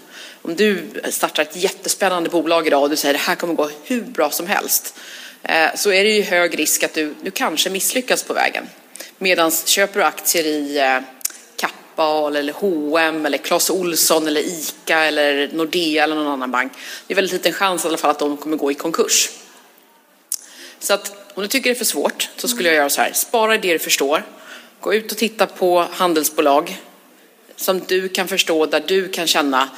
Om 0.41 0.55
du 0.55 0.83
startar 1.09 1.43
ett 1.43 1.55
jättespännande 1.55 2.29
bolag 2.29 2.67
idag 2.67 2.83
och 2.83 2.89
du 2.89 2.95
säger 2.95 3.13
det 3.13 3.19
här 3.19 3.35
kommer 3.35 3.53
gå 3.53 3.69
hur 3.83 4.01
bra 4.01 4.29
som 4.29 4.47
helst, 4.47 4.99
Eh, 5.43 5.75
så 5.75 5.91
är 5.91 6.03
det 6.03 6.09
ju 6.09 6.21
hög 6.21 6.59
risk 6.59 6.83
att 6.83 6.93
du, 6.93 7.15
du 7.21 7.31
kanske 7.31 7.69
misslyckas 7.69 8.23
på 8.23 8.33
vägen. 8.33 8.69
Medan 9.17 9.51
köper 9.51 9.99
du 9.99 10.05
aktier 10.05 10.43
i 10.43 10.77
eh, 10.77 10.99
Kappahl 11.55 12.35
eller 12.35 12.53
H&M 12.53 13.25
eller 13.25 13.37
Clas 13.37 13.69
Olsson 13.69 14.27
eller 14.27 14.41
ICA 14.41 14.99
eller 14.99 15.49
Nordea 15.53 16.03
eller 16.03 16.15
någon 16.15 16.27
annan 16.27 16.51
bank. 16.51 16.71
Det 17.07 17.13
är 17.13 17.15
väldigt 17.15 17.33
liten 17.33 17.53
chans 17.53 17.85
i 17.85 17.87
alla 17.87 17.97
fall 17.97 18.11
att 18.11 18.19
de 18.19 18.37
kommer 18.37 18.57
gå 18.57 18.71
i 18.71 18.75
konkurs. 18.75 19.29
Så 20.79 20.93
att 20.93 21.33
om 21.33 21.43
du 21.43 21.47
tycker 21.47 21.69
det 21.69 21.73
är 21.73 21.77
för 21.77 21.85
svårt 21.85 22.29
så 22.35 22.47
skulle 22.47 22.69
jag 22.69 22.75
göra 22.75 22.89
så 22.89 23.01
här. 23.01 23.11
Spara 23.13 23.57
det 23.57 23.73
du 23.73 23.79
förstår. 23.79 24.23
Gå 24.79 24.93
ut 24.93 25.11
och 25.11 25.17
titta 25.17 25.45
på 25.47 25.87
handelsbolag 25.91 26.77
som 27.55 27.79
du 27.87 28.09
kan 28.09 28.27
förstå, 28.27 28.65
där 28.65 28.83
du 28.87 29.09
kan 29.09 29.27
känna 29.27 29.69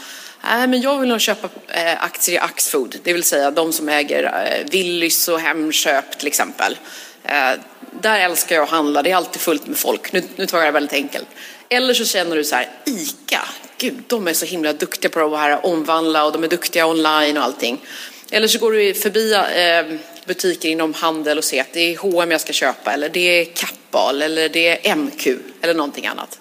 Nej, 0.44 0.68
men 0.68 0.82
jag 0.82 1.00
vill 1.00 1.10
nog 1.10 1.22
köpa 1.22 1.50
eh, 1.68 2.04
aktier 2.04 2.36
i 2.36 2.40
Axfood, 2.40 2.96
det 3.04 3.14
vill 3.14 3.24
säga 3.24 3.52
de 3.52 3.74
som 3.74 3.90
äger 3.90 4.24
eh, 4.24 4.72
Willys 4.72 5.28
och 5.28 5.40
Hemköp 5.40 6.18
till 6.18 6.28
exempel. 6.28 6.78
Eh, 7.24 7.52
där 8.02 8.20
älskar 8.20 8.56
jag 8.56 8.64
att 8.64 8.70
handla, 8.70 9.02
det 9.02 9.12
är 9.12 9.16
alltid 9.16 9.42
fullt 9.42 9.68
med 9.68 9.78
folk. 9.78 10.14
Nu, 10.14 10.24
nu 10.36 10.46
tar 10.46 10.58
jag 10.58 10.68
det 10.68 10.72
väldigt 10.72 10.94
enkelt. 10.94 11.28
Eller 11.70 11.94
så 11.94 12.06
känner 12.06 12.36
du 12.36 12.44
så 12.44 12.56
här, 12.56 12.70
ICA, 12.86 13.42
gud 13.78 14.04
de 14.08 14.28
är 14.28 14.34
så 14.34 14.46
himla 14.46 14.74
duktiga 14.74 15.12
på 15.12 15.36
att 15.36 15.40
här 15.40 15.66
omvandla 15.66 16.26
och 16.26 16.32
de 16.32 16.44
är 16.44 16.48
duktiga 16.48 16.88
online 16.88 17.38
och 17.38 17.44
allting. 17.44 17.82
Eller 18.32 18.48
så 18.48 18.60
går 18.60 18.72
du 18.72 18.94
förbi 18.94 19.34
eh, 19.34 19.98
butiker 20.26 20.70
inom 20.70 20.94
handel 20.94 21.38
och 21.38 21.44
ser 21.44 21.62
att 21.62 21.74
det 21.74 21.80
är 21.80 21.98
H&M 21.98 22.32
jag 22.32 22.42
ska 22.42 22.54
köpa 22.54 22.94
eller 22.94 23.10
det 23.10 23.42
är 23.42 23.46
Kappahl 23.46 24.22
eller 24.22 24.50
det 24.50 24.88
är 24.88 24.96
MQ 24.96 25.28
eller 25.62 25.74
någonting 25.74 26.08
annat. 26.08 26.40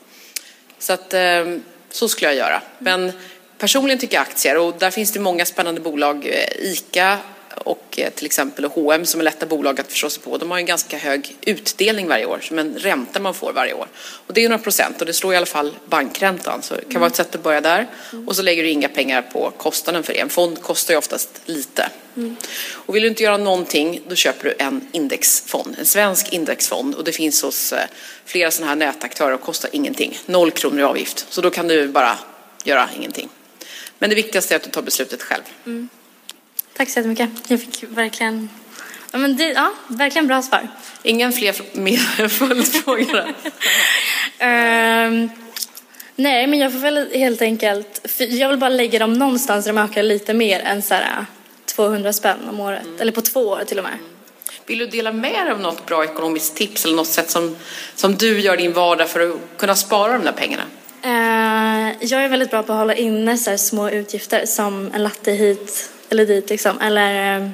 Så 0.78 0.92
att 0.92 1.14
eh, 1.14 1.44
så 1.90 2.08
skulle 2.08 2.30
jag 2.30 2.36
göra. 2.36 2.62
Men 2.78 3.12
personligen 3.58 3.98
tycker 3.98 4.16
jag 4.16 4.22
aktier 4.22 4.58
och 4.58 4.74
där 4.78 4.90
finns 4.90 5.12
det 5.12 5.20
många 5.20 5.44
spännande 5.44 5.80
bolag. 5.80 6.26
Eh, 6.26 6.70
ICA 6.72 7.18
och 7.64 7.98
eh, 7.98 8.10
till 8.10 8.26
exempel 8.26 8.64
H&M 8.64 9.06
som 9.06 9.20
är 9.20 9.24
lätta 9.24 9.46
bolag 9.46 9.80
att 9.80 9.90
förstå 9.90 10.10
sig 10.10 10.22
på. 10.22 10.38
De 10.38 10.50
har 10.50 10.58
en 10.58 10.66
ganska 10.66 10.98
hög 10.98 11.36
utdelning 11.40 12.08
varje 12.08 12.26
år, 12.26 12.38
som 12.42 12.58
en 12.58 12.78
ränta 12.78 13.20
man 13.20 13.34
får 13.34 13.52
varje 13.52 13.72
år. 13.72 13.86
Och 14.26 14.34
det 14.34 14.44
är 14.44 14.48
några 14.48 14.62
procent 14.62 15.00
och 15.00 15.06
det 15.06 15.12
slår 15.12 15.34
i 15.34 15.36
alla 15.36 15.46
fall 15.46 15.74
bankräntan. 15.86 16.62
Så 16.62 16.74
det 16.74 16.92
kan 16.92 17.00
vara 17.00 17.10
ett 17.10 17.16
sätt 17.16 17.34
att 17.34 17.42
börja 17.42 17.60
där. 17.60 17.86
Och 18.26 18.36
så 18.36 18.42
lägger 18.42 18.62
du 18.62 18.68
inga 18.68 18.88
pengar 18.88 19.22
på 19.22 19.52
kostnaden 19.56 20.02
för 20.02 20.12
det. 20.12 20.20
En 20.20 20.28
fond 20.28 20.62
kostar 20.62 20.94
ju 20.94 20.98
oftast 20.98 21.40
lite. 21.44 21.90
Mm. 22.16 22.36
Och 22.72 22.96
vill 22.96 23.02
du 23.02 23.08
inte 23.08 23.22
göra 23.22 23.36
någonting, 23.36 24.02
då 24.08 24.14
köper 24.14 24.44
du 24.44 24.54
en 24.58 24.88
indexfond. 24.92 25.76
En 25.78 25.86
svensk 25.86 26.32
indexfond. 26.32 26.94
Och 26.94 27.04
det 27.04 27.12
finns 27.12 27.42
hos 27.42 27.72
eh, 27.72 27.80
flera 28.24 28.50
sådana 28.50 28.68
här 28.68 28.76
nätaktörer 28.76 29.34
och 29.34 29.40
kostar 29.40 29.70
ingenting. 29.72 30.18
Noll 30.26 30.50
kronor 30.50 30.80
i 30.80 30.82
avgift. 30.82 31.26
Så 31.30 31.40
då 31.40 31.50
kan 31.50 31.68
du 31.68 31.88
bara 31.88 32.18
göra 32.64 32.88
ingenting. 32.96 33.28
Men 33.98 34.10
det 34.10 34.16
viktigaste 34.16 34.54
är 34.54 34.56
att 34.56 34.62
du 34.62 34.70
tar 34.70 34.82
beslutet 34.82 35.22
själv. 35.22 35.42
Mm. 35.66 35.88
Tack 36.76 36.90
så 36.90 36.98
jättemycket. 36.98 37.30
Jag 37.48 37.60
fick 37.60 37.84
verkligen, 37.88 38.48
ja, 39.12 39.18
men 39.18 39.36
det, 39.36 39.44
ja, 39.44 39.72
verkligen 39.88 40.26
bra 40.26 40.42
svar. 40.42 40.68
Ingen 41.02 41.32
fler 41.32 41.54
mer 41.72 42.28
följdfrågor? 42.38 43.18
um, 44.40 45.30
nej, 46.16 46.46
men 46.46 46.58
jag 46.58 46.72
får 46.72 46.78
väl 46.78 47.08
helt 47.12 47.42
enkelt, 47.42 48.06
jag 48.18 48.48
vill 48.48 48.58
bara 48.58 48.70
lägga 48.70 48.98
dem 48.98 49.12
någonstans 49.12 49.64
där 49.64 49.72
de 49.72 49.78
ökar 49.78 50.02
lite 50.02 50.34
mer 50.34 50.60
än 50.60 50.82
så 50.82 50.94
här 50.94 51.26
200 51.64 52.12
spänn 52.12 52.48
om 52.48 52.60
året, 52.60 52.84
mm. 52.84 53.00
eller 53.00 53.12
på 53.12 53.20
två 53.20 53.40
år 53.40 53.64
till 53.66 53.78
och 53.78 53.84
med. 53.84 53.92
Mm. 53.92 54.04
Vill 54.66 54.78
du 54.78 54.86
dela 54.86 55.12
med 55.12 55.46
dig 55.46 55.52
av 55.52 55.60
något 55.60 55.86
bra 55.86 56.04
ekonomiskt 56.04 56.56
tips 56.56 56.84
eller 56.84 56.96
något 56.96 57.06
sätt 57.06 57.30
som, 57.30 57.56
som 57.94 58.14
du 58.14 58.40
gör 58.40 58.56
din 58.56 58.72
vardag 58.72 59.10
för 59.10 59.20
att 59.20 59.36
kunna 59.56 59.74
spara 59.74 60.12
de 60.12 60.24
där 60.24 60.32
pengarna? 60.32 60.62
Jag 62.00 62.24
är 62.24 62.28
väldigt 62.28 62.50
bra 62.50 62.62
på 62.62 62.72
att 62.72 62.78
hålla 62.78 62.94
inne 62.94 63.38
så 63.38 63.58
små 63.58 63.90
utgifter 63.90 64.46
som 64.46 64.90
en 64.94 65.02
latte 65.02 65.32
hit 65.32 65.90
eller 66.08 66.26
dit 66.26 66.50
liksom. 66.50 66.80
Eller 66.80 67.40
uh, 67.40 67.50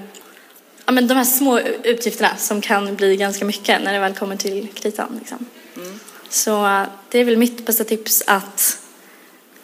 ja, 0.87 0.93
men 0.93 1.09
de 1.09 1.15
här 1.15 1.25
små 1.25 1.61
utgifterna 1.83 2.37
som 2.37 2.61
kan 2.61 2.97
bli 2.97 3.17
ganska 3.17 3.45
mycket 3.45 3.83
när 3.83 3.93
det 3.93 3.99
väl 3.99 4.15
kommer 4.15 4.37
till 4.37 4.69
kritan. 4.75 5.17
Liksom. 5.19 5.47
Mm. 5.77 6.01
Så 6.29 6.65
uh, 6.65 6.83
det 7.09 7.19
är 7.19 7.25
väl 7.25 7.37
mitt 7.37 7.67
bästa 7.67 7.85
tips 7.85 8.23
att 8.27 8.79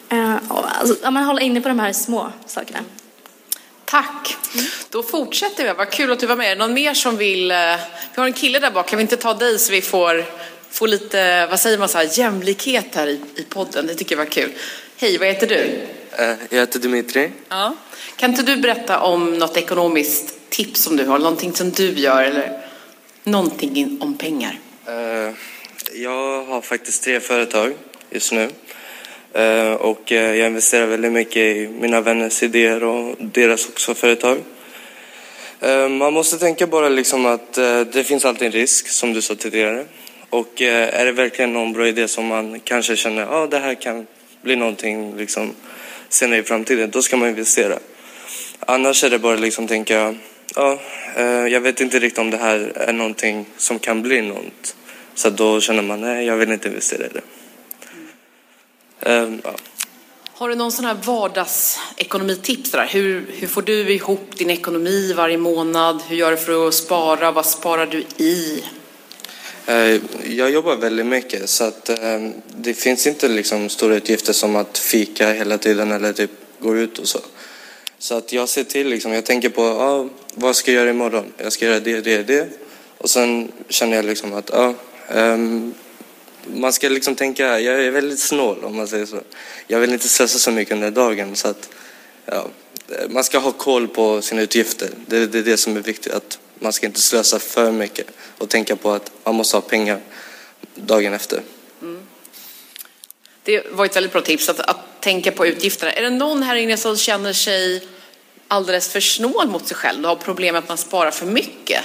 alltså, 0.08 0.96
ja, 1.02 1.10
hålla 1.10 1.40
inne 1.40 1.60
på 1.60 1.68
de 1.68 1.78
här 1.78 1.92
små 1.92 2.32
sakerna. 2.46 2.78
Tack! 3.84 4.36
Mm. 4.54 4.66
Då 4.90 5.02
fortsätter 5.02 5.64
vi. 5.64 5.72
Vad 5.72 5.90
kul 5.90 6.12
att 6.12 6.20
du 6.20 6.26
var 6.26 6.36
med. 6.36 6.58
Någon 6.58 6.74
mer 6.74 6.94
som 6.94 7.16
vill? 7.16 7.48
Vi 8.14 8.20
har 8.20 8.26
en 8.26 8.32
kille 8.32 8.58
där 8.58 8.70
bak. 8.70 8.88
Kan 8.88 8.96
vi 8.96 9.02
inte 9.02 9.16
ta 9.16 9.34
dig 9.34 9.58
så 9.58 9.72
vi 9.72 9.82
får 9.82 10.24
få 10.70 10.86
lite, 10.86 11.46
vad 11.46 11.60
säger 11.60 11.78
man, 11.78 11.88
så 11.88 11.98
här, 11.98 12.18
jämlikhet 12.18 12.86
här 12.94 13.06
i, 13.06 13.20
i 13.36 13.42
podden. 13.42 13.86
Det 13.86 13.94
tycker 13.94 14.16
jag 14.16 14.24
var 14.24 14.30
kul. 14.30 14.52
Hej, 14.96 15.18
vad 15.18 15.28
heter 15.28 15.46
du? 15.46 15.64
Uh, 16.24 16.34
jag 16.50 16.58
heter 16.58 16.78
Dimitri. 16.78 17.30
Ja. 17.48 17.74
Kan 18.16 18.30
inte 18.30 18.42
du 18.42 18.56
berätta 18.56 19.00
om 19.00 19.38
något 19.38 19.56
ekonomiskt 19.56 20.34
tips 20.48 20.82
som 20.82 20.96
du 20.96 21.04
har? 21.04 21.18
Någonting 21.18 21.52
som 21.52 21.70
du 21.70 21.92
gör 21.92 22.22
eller 22.22 22.60
någonting 23.24 23.98
om 24.00 24.18
pengar? 24.18 24.58
Uh, 24.88 25.34
jag 25.94 26.44
har 26.44 26.60
faktiskt 26.60 27.04
tre 27.04 27.20
företag 27.20 27.74
just 28.10 28.32
nu. 28.32 28.50
Uh, 29.38 29.72
och 29.72 30.10
jag 30.10 30.46
investerar 30.46 30.86
väldigt 30.86 31.12
mycket 31.12 31.36
i 31.36 31.68
mina 31.80 32.00
vänners 32.00 32.42
idéer 32.42 32.84
och 32.84 33.16
deras 33.18 33.68
också 33.68 33.94
företag. 33.94 34.38
Man 35.90 36.12
måste 36.12 36.38
tänka 36.38 36.66
bara 36.66 36.88
liksom 36.88 37.26
att 37.26 37.52
det 37.92 38.04
finns 38.06 38.24
alltid 38.24 38.46
en 38.46 38.52
risk, 38.52 38.88
som 38.88 39.12
du 39.12 39.22
sa 39.22 39.34
tidigare. 39.34 39.86
Och 40.30 40.62
eh, 40.62 41.00
är 41.00 41.04
det 41.04 41.12
verkligen 41.12 41.52
någon 41.52 41.72
bra 41.72 41.86
idé 41.86 42.08
som 42.08 42.26
man 42.26 42.60
kanske 42.60 42.96
känner 42.96 43.22
att 43.22 43.30
ah, 43.30 43.46
det 43.46 43.58
här 43.58 43.74
kan 43.74 44.06
bli 44.42 44.56
någonting 44.56 45.16
liksom, 45.16 45.54
senare 46.08 46.38
i 46.38 46.42
framtiden, 46.42 46.90
då 46.90 47.02
ska 47.02 47.16
man 47.16 47.28
investera. 47.28 47.78
Annars 48.60 49.04
är 49.04 49.10
det 49.10 49.18
bara 49.18 49.36
liksom 49.36 49.66
tänka, 49.66 50.14
ja, 50.54 50.78
ah, 51.16 51.46
jag 51.46 51.60
vet 51.60 51.80
inte 51.80 51.98
riktigt 51.98 52.18
om 52.18 52.30
det 52.30 52.36
här 52.36 52.72
är 52.76 52.92
någonting 52.92 53.46
som 53.56 53.78
kan 53.78 54.02
bli 54.02 54.22
något. 54.22 54.76
Så 55.14 55.30
då 55.30 55.60
känner 55.60 55.82
man, 55.82 56.00
nej, 56.00 56.26
jag 56.26 56.36
vill 56.36 56.52
inte 56.52 56.68
investera 56.68 57.06
i 57.06 57.08
det. 57.08 57.22
Mm. 59.10 59.40
ja. 59.44 59.54
Har 60.32 60.48
du 60.48 60.54
någon 60.54 60.72
sån 60.72 60.84
här 60.84 60.96
vardagsekonomitips? 61.04 62.70
Där? 62.70 62.86
Hur, 62.86 63.26
hur 63.38 63.48
får 63.48 63.62
du 63.62 63.92
ihop 63.92 64.36
din 64.36 64.50
ekonomi 64.50 65.12
varje 65.12 65.38
månad? 65.38 66.02
Hur 66.08 66.16
gör 66.16 66.30
du 66.30 66.36
för 66.36 66.68
att 66.68 66.74
spara? 66.74 67.32
Vad 67.32 67.46
sparar 67.46 67.86
du 67.86 68.24
i? 68.24 68.64
Eh, 69.66 70.00
jag 70.36 70.50
jobbar 70.50 70.76
väldigt 70.76 71.06
mycket 71.06 71.48
så 71.48 71.64
att 71.64 71.88
eh, 71.88 72.30
det 72.56 72.74
finns 72.74 73.06
inte 73.06 73.28
liksom 73.28 73.68
stora 73.68 73.96
utgifter 73.96 74.32
som 74.32 74.56
att 74.56 74.78
fika 74.78 75.32
hela 75.32 75.58
tiden 75.58 75.92
eller 75.92 76.12
typ 76.12 76.30
gå 76.60 76.76
ut 76.76 76.98
och 76.98 77.08
så. 77.08 77.20
Så 77.98 78.14
att 78.14 78.32
jag 78.32 78.48
ser 78.48 78.64
till 78.64 78.88
liksom, 78.88 79.12
jag 79.12 79.24
tänker 79.24 79.48
på 79.48 79.62
ah, 79.62 80.08
vad 80.34 80.56
ska 80.56 80.72
jag 80.72 80.80
göra 80.80 80.90
imorgon? 80.90 81.32
Jag 81.36 81.52
ska 81.52 81.66
göra 81.66 81.80
det, 81.80 82.00
det, 82.00 82.22
det. 82.22 82.48
Och 82.98 83.10
sen 83.10 83.52
känner 83.68 83.96
jag 83.96 84.04
liksom 84.04 84.32
att 84.32 84.50
ah, 84.50 84.74
um, 85.14 85.74
man 86.54 86.72
ska 86.72 86.88
liksom 86.88 87.14
tänka, 87.14 87.60
jag 87.60 87.84
är 87.84 87.90
väldigt 87.90 88.18
snål 88.18 88.64
om 88.64 88.76
man 88.76 88.88
säger 88.88 89.06
så. 89.06 89.20
Jag 89.66 89.80
vill 89.80 89.92
inte 89.92 90.08
stressa 90.08 90.38
så 90.38 90.50
mycket 90.50 90.74
under 90.74 90.90
dagen 90.90 91.36
så 91.36 91.48
att 91.48 91.68
ja, 92.26 92.48
man 93.08 93.24
ska 93.24 93.38
ha 93.38 93.52
koll 93.52 93.88
på 93.88 94.22
sina 94.22 94.42
utgifter. 94.42 94.88
Det, 95.06 95.26
det 95.26 95.38
är 95.38 95.42
det 95.42 95.56
som 95.56 95.76
är 95.76 95.80
viktigt, 95.80 96.12
att 96.12 96.38
man 96.60 96.72
ska 96.72 96.86
inte 96.86 97.00
slösa 97.00 97.38
för 97.38 97.72
mycket 97.72 98.06
och 98.38 98.48
tänka 98.48 98.76
på 98.76 98.90
att 98.90 99.12
man 99.24 99.34
måste 99.34 99.56
ha 99.56 99.60
pengar 99.60 100.00
dagen 100.74 101.14
efter. 101.14 101.42
Mm. 101.82 102.02
Det 103.42 103.66
var 103.70 103.84
ett 103.84 103.96
väldigt 103.96 104.12
bra 104.12 104.20
tips 104.20 104.48
att, 104.48 104.60
att 104.60 105.00
tänka 105.00 105.32
på 105.32 105.46
utgifterna. 105.46 105.92
Är 105.92 106.02
det 106.02 106.10
någon 106.10 106.42
här 106.42 106.54
inne 106.54 106.76
som 106.76 106.96
känner 106.96 107.32
sig 107.32 107.88
alldeles 108.48 108.88
för 108.88 109.00
snål 109.00 109.48
mot 109.48 109.66
sig 109.66 109.76
själv 109.76 110.02
och 110.04 110.08
har 110.08 110.16
problem 110.16 110.52
med 110.52 110.62
att 110.62 110.68
man 110.68 110.78
sparar 110.78 111.10
för 111.10 111.26
mycket? 111.26 111.84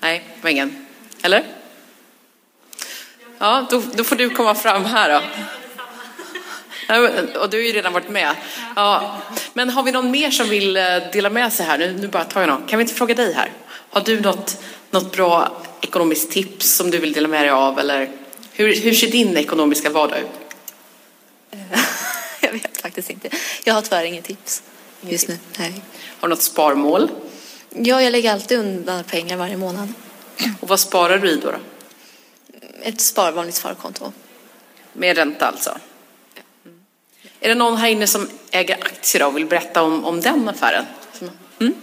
Nej, 0.00 0.24
det 0.34 0.42
var 0.42 0.50
ingen. 0.50 0.86
Eller? 1.22 1.44
Ja, 3.38 3.66
då, 3.70 3.82
då 3.94 4.04
får 4.04 4.16
du 4.16 4.30
komma 4.30 4.54
fram 4.54 4.84
här 4.84 5.10
då. 5.10 5.26
Och 6.88 7.50
du 7.50 7.56
har 7.56 7.64
ju 7.64 7.72
redan 7.72 7.92
varit 7.92 8.08
med. 8.08 8.36
Ja. 8.76 9.20
Men 9.52 9.70
har 9.70 9.82
vi 9.82 9.92
någon 9.92 10.10
mer 10.10 10.30
som 10.30 10.48
vill 10.48 10.76
eh, 10.76 10.82
dela 11.12 11.30
med 11.30 11.52
sig 11.52 11.66
här? 11.66 11.78
Nu, 11.78 11.92
nu 11.92 12.08
bara 12.08 12.24
tar 12.24 12.40
jag 12.40 12.48
någon. 12.48 12.66
Kan 12.66 12.78
vi 12.78 12.82
inte 12.82 12.94
fråga 12.94 13.14
dig 13.14 13.32
här? 13.32 13.52
Har 13.90 14.00
du 14.00 14.20
något, 14.20 14.62
något 14.90 15.12
bra 15.12 15.62
ekonomiskt 15.80 16.30
tips 16.30 16.70
som 16.70 16.90
du 16.90 16.98
vill 16.98 17.12
dela 17.12 17.28
med 17.28 17.42
dig 17.42 17.50
av? 17.50 17.78
Eller 17.78 18.10
hur, 18.52 18.76
hur 18.76 18.94
ser 18.94 19.10
din 19.10 19.36
ekonomiska 19.36 19.90
vardag 19.90 20.18
ut? 20.18 20.26
jag 22.40 22.52
vet 22.52 22.80
faktiskt 22.80 23.10
inte. 23.10 23.28
Jag 23.64 23.74
har 23.74 23.82
tyvärr 23.82 24.04
inget 24.04 24.24
tips 24.24 24.62
just 25.00 25.28
nu. 25.28 25.38
Nej. 25.58 25.82
Har 26.20 26.28
du 26.28 26.34
något 26.34 26.42
sparmål? 26.42 27.10
Ja, 27.70 28.02
jag 28.02 28.10
lägger 28.10 28.32
alltid 28.32 28.58
undan 28.58 29.04
pengar 29.04 29.36
varje 29.36 29.56
månad. 29.56 29.92
Och 30.60 30.68
vad 30.68 30.80
sparar 30.80 31.18
du 31.18 31.30
i 31.30 31.36
då? 31.36 31.50
då? 31.50 31.58
Ett 32.82 33.00
spar, 33.00 33.32
vanligt 33.32 33.54
sparkonto. 33.54 34.12
Med 34.92 35.16
ränta 35.16 35.46
alltså? 35.46 35.78
Är 37.40 37.48
det 37.48 37.54
någon 37.54 37.76
här 37.76 37.88
inne 37.88 38.06
som 38.06 38.28
äger 38.50 38.74
aktier 38.80 39.26
och 39.26 39.36
vill 39.36 39.46
berätta 39.46 39.82
om, 39.82 40.04
om 40.04 40.20
den 40.20 40.48
affären? 40.48 40.84
Mm? 41.60 41.74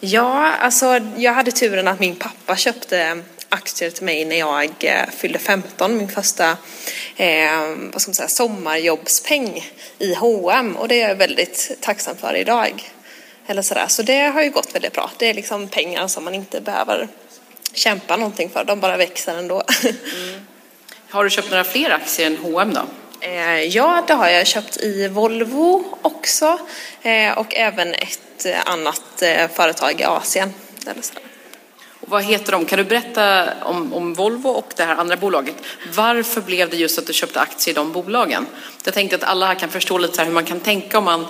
Ja, 0.00 0.52
alltså 0.52 1.00
jag 1.16 1.32
hade 1.32 1.52
turen 1.52 1.88
att 1.88 2.00
min 2.00 2.16
pappa 2.16 2.56
köpte 2.56 3.22
aktier 3.48 3.90
till 3.90 4.04
mig 4.04 4.24
när 4.24 4.36
jag 4.36 4.70
eh, 4.80 5.10
fyllde 5.16 5.38
15, 5.38 5.96
min 5.96 6.08
första 6.08 6.56
eh, 7.16 7.50
vad 7.92 8.02
ska 8.02 8.08
man 8.08 8.14
säga, 8.14 8.28
sommarjobbspeng 8.28 9.70
i 9.98 10.14
H&M 10.14 10.76
och 10.76 10.88
det 10.88 11.02
är 11.02 11.08
jag 11.08 11.16
väldigt 11.16 11.76
tacksam 11.80 12.16
för 12.16 12.36
idag. 12.36 12.92
Eller 13.46 13.62
sådär. 13.62 13.86
Så 13.88 14.02
det 14.02 14.20
har 14.20 14.42
ju 14.42 14.50
gått 14.50 14.74
väldigt 14.74 14.92
bra. 14.92 15.10
Det 15.18 15.26
är 15.26 15.34
liksom 15.34 15.68
pengar 15.68 16.08
som 16.08 16.24
man 16.24 16.34
inte 16.34 16.60
behöver 16.60 17.08
kämpa 17.72 18.16
någonting 18.16 18.50
för, 18.50 18.64
de 18.64 18.80
bara 18.80 18.96
växer 18.96 19.38
ändå. 19.38 19.62
Mm. 19.82 20.40
Har 21.10 21.24
du 21.24 21.30
köpt 21.30 21.50
några 21.50 21.64
fler 21.64 21.90
aktier 21.90 22.26
än 22.26 22.36
H&M 22.36 22.74
då? 22.74 22.82
Eh, 23.20 23.62
ja, 23.62 24.04
det 24.06 24.14
har 24.14 24.28
jag 24.28 24.46
köpt 24.46 24.76
i 24.76 25.08
Volvo 25.08 25.84
också 26.02 26.58
eh, 27.02 27.38
och 27.38 27.54
även 27.54 27.94
ett 27.94 28.44
eh, 28.44 28.60
annat 28.64 29.22
eh, 29.22 29.48
företag 29.48 30.00
i 30.00 30.04
Asien. 30.04 30.52
Och 32.00 32.08
vad 32.08 32.22
heter 32.24 32.52
de? 32.52 32.64
Kan 32.64 32.78
du 32.78 32.84
berätta 32.84 33.48
om, 33.62 33.94
om 33.94 34.14
Volvo 34.14 34.48
och 34.48 34.72
det 34.76 34.84
här 34.84 34.96
andra 34.96 35.16
bolaget? 35.16 35.56
Varför 35.94 36.40
blev 36.40 36.70
det 36.70 36.76
just 36.76 36.98
att 36.98 37.06
du 37.06 37.12
köpte 37.12 37.40
aktier 37.40 37.74
i 37.74 37.76
de 37.76 37.92
bolagen? 37.92 38.46
Jag 38.84 38.94
tänkte 38.94 39.16
att 39.16 39.24
alla 39.24 39.46
här 39.46 39.54
kan 39.54 39.68
förstå 39.68 39.98
lite 39.98 40.24
hur 40.24 40.32
man 40.32 40.44
kan 40.44 40.60
tänka 40.60 40.98
om 40.98 41.04
man 41.04 41.26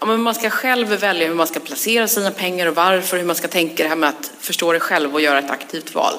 Ja, 0.00 0.06
men 0.06 0.22
man 0.22 0.34
ska 0.34 0.50
själv 0.50 0.88
välja 0.88 1.28
hur 1.28 1.34
man 1.34 1.46
ska 1.46 1.60
placera 1.60 2.08
sina 2.08 2.30
pengar 2.30 2.66
och 2.66 2.74
varför, 2.74 3.16
hur 3.16 3.24
man 3.24 3.36
ska 3.36 3.48
tänka 3.48 3.82
det 3.82 3.88
här 3.88 3.96
med 3.96 4.08
att 4.08 4.32
förstå 4.40 4.72
det 4.72 4.80
själv 4.80 5.14
och 5.14 5.20
göra 5.20 5.38
ett 5.38 5.50
aktivt 5.50 5.94
val. 5.94 6.14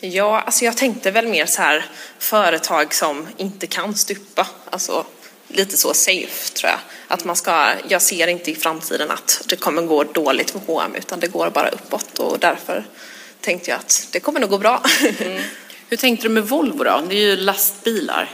Ja, 0.00 0.40
alltså 0.40 0.64
jag 0.64 0.76
tänkte 0.76 1.10
väl 1.10 1.26
mer 1.26 1.46
så 1.46 1.62
här 1.62 1.84
företag 2.18 2.94
som 2.94 3.28
inte 3.36 3.66
kan 3.66 3.94
stupa. 3.94 4.46
Alltså 4.70 5.06
lite 5.48 5.76
så 5.76 5.94
safe 5.94 6.52
tror 6.54 6.70
jag. 6.70 6.78
Att 7.08 7.24
man 7.24 7.36
ska, 7.36 7.68
jag 7.88 8.02
ser 8.02 8.26
inte 8.26 8.50
i 8.50 8.54
framtiden 8.54 9.10
att 9.10 9.42
det 9.48 9.56
kommer 9.56 9.82
gå 9.82 10.04
dåligt 10.04 10.50
för 10.50 10.58
H&M 10.66 10.94
utan 10.94 11.20
det 11.20 11.26
går 11.26 11.50
bara 11.50 11.68
uppåt 11.68 12.18
och 12.18 12.38
därför 12.38 12.84
tänkte 13.40 13.70
jag 13.70 13.78
att 13.78 14.08
det 14.12 14.20
kommer 14.20 14.40
nog 14.40 14.50
gå 14.50 14.58
bra. 14.58 14.82
Mm. 15.18 15.42
Hur 15.88 15.96
tänkte 15.96 16.26
du 16.26 16.28
med 16.28 16.48
Volvo 16.48 16.84
då? 16.84 17.02
Det 17.08 17.14
är 17.14 17.20
ju 17.20 17.36
lastbilar. 17.36 18.30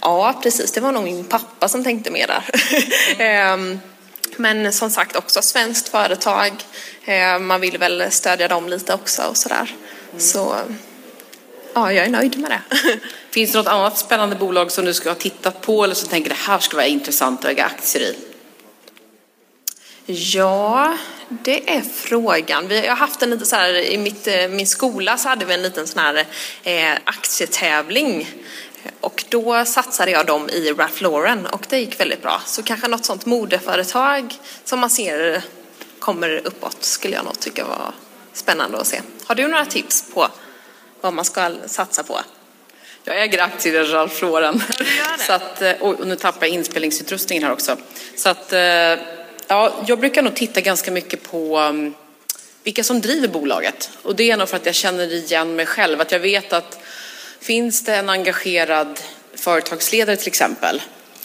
Ja, 0.00 0.40
precis. 0.42 0.72
Det 0.72 0.80
var 0.80 0.92
nog 0.92 1.04
min 1.04 1.24
pappa 1.24 1.68
som 1.68 1.84
tänkte 1.84 2.10
mer 2.10 2.26
där. 2.26 2.50
Mm. 3.18 3.80
Men 4.36 4.72
som 4.72 4.90
sagt 4.90 5.16
också 5.16 5.42
svenskt 5.42 5.88
företag. 5.88 6.52
Ehm, 7.04 7.46
man 7.46 7.60
vill 7.60 7.78
väl 7.78 8.10
stödja 8.10 8.48
dem 8.48 8.68
lite 8.68 8.94
också 8.94 9.22
och 9.22 9.36
sådär. 9.36 9.76
Mm. 10.10 10.20
Så 10.20 10.56
ja, 11.74 11.92
jag 11.92 12.06
är 12.06 12.10
nöjd 12.10 12.38
med 12.38 12.50
det. 12.50 12.76
Finns 13.30 13.52
det 13.52 13.58
något 13.58 13.66
annat 13.66 13.98
spännande 13.98 14.36
bolag 14.36 14.72
som 14.72 14.84
du 14.84 14.94
ska 14.94 15.10
ha 15.10 15.14
tittat 15.14 15.60
på 15.60 15.84
eller 15.84 15.94
som 15.94 16.08
tänker 16.08 16.30
det 16.30 16.36
här 16.36 16.58
ska 16.58 16.76
vara 16.76 16.86
intressant 16.86 17.44
att 17.44 17.50
äga 17.50 17.64
aktier 17.64 18.02
i? 18.02 18.16
Ja, 20.06 20.96
det 21.28 21.76
är 21.76 21.80
frågan. 21.80 22.68
Vi 22.68 22.86
har 22.86 22.96
haft 22.96 23.22
en 23.22 23.30
lite 23.30 23.46
så 23.46 23.56
här, 23.56 23.74
i 23.74 23.98
mitt, 23.98 24.26
eh, 24.26 24.48
min 24.48 24.66
skola 24.66 25.16
så 25.16 25.28
hade 25.28 25.44
vi 25.44 25.54
en 25.54 25.62
liten 25.62 25.86
sån 25.86 26.02
här 26.02 26.26
eh, 26.62 26.98
aktietävling. 27.04 28.30
Och 29.00 29.24
då 29.28 29.64
satsade 29.64 30.10
jag 30.10 30.26
dem 30.26 30.48
i 30.50 30.72
Ralph 30.72 31.02
Lauren 31.02 31.46
och 31.46 31.66
det 31.68 31.78
gick 31.78 32.00
väldigt 32.00 32.22
bra. 32.22 32.42
Så 32.46 32.62
kanske 32.62 32.88
något 32.88 33.04
sånt 33.04 33.26
modeföretag 33.26 34.34
som 34.64 34.80
man 34.80 34.90
ser 34.90 35.42
kommer 35.98 36.40
uppåt 36.44 36.84
skulle 36.84 37.14
jag 37.14 37.24
nog 37.24 37.40
tycka 37.40 37.64
var 37.64 37.94
spännande 38.32 38.78
att 38.78 38.86
se. 38.86 39.00
Har 39.26 39.34
du 39.34 39.48
några 39.48 39.66
tips 39.66 40.04
på 40.14 40.28
vad 41.02 41.14
man 41.14 41.24
ska 41.24 41.50
satsa 41.66 42.02
på? 42.02 42.20
Jag 43.04 43.22
äger 43.22 43.42
aktier 43.42 43.84
i 43.84 43.84
Ralph 43.84 44.24
Lauren. 44.24 44.62
Så 45.18 45.32
att, 45.32 45.62
eh, 45.62 45.72
och 45.72 46.06
nu 46.06 46.16
tappar 46.16 46.46
jag 46.46 46.54
inspelningsutrustningen 46.54 47.44
här 47.44 47.52
också. 47.52 47.76
Så 48.16 48.28
att, 48.28 48.52
eh, 48.52 48.60
ja, 49.46 49.84
jag 49.86 49.98
brukar 49.98 50.22
nog 50.22 50.36
titta 50.36 50.60
ganska 50.60 50.90
mycket 50.90 51.30
på 51.30 51.56
mm, 51.56 51.94
vilka 52.62 52.84
som 52.84 53.00
driver 53.00 53.28
bolaget. 53.28 53.90
Och 54.02 54.16
det 54.16 54.30
är 54.30 54.36
nog 54.36 54.48
för 54.48 54.56
att 54.56 54.66
jag 54.66 54.74
känner 54.74 55.12
igen 55.12 55.56
mig 55.56 55.66
själv. 55.66 56.00
Att 56.00 56.12
jag 56.12 56.18
vet 56.18 56.52
att 56.52 56.78
finns 57.40 57.84
det 57.84 57.96
en 57.96 58.08
engagerad 58.08 59.00
företagsledare 59.34 60.16
till 60.16 60.28
exempel 60.28 60.82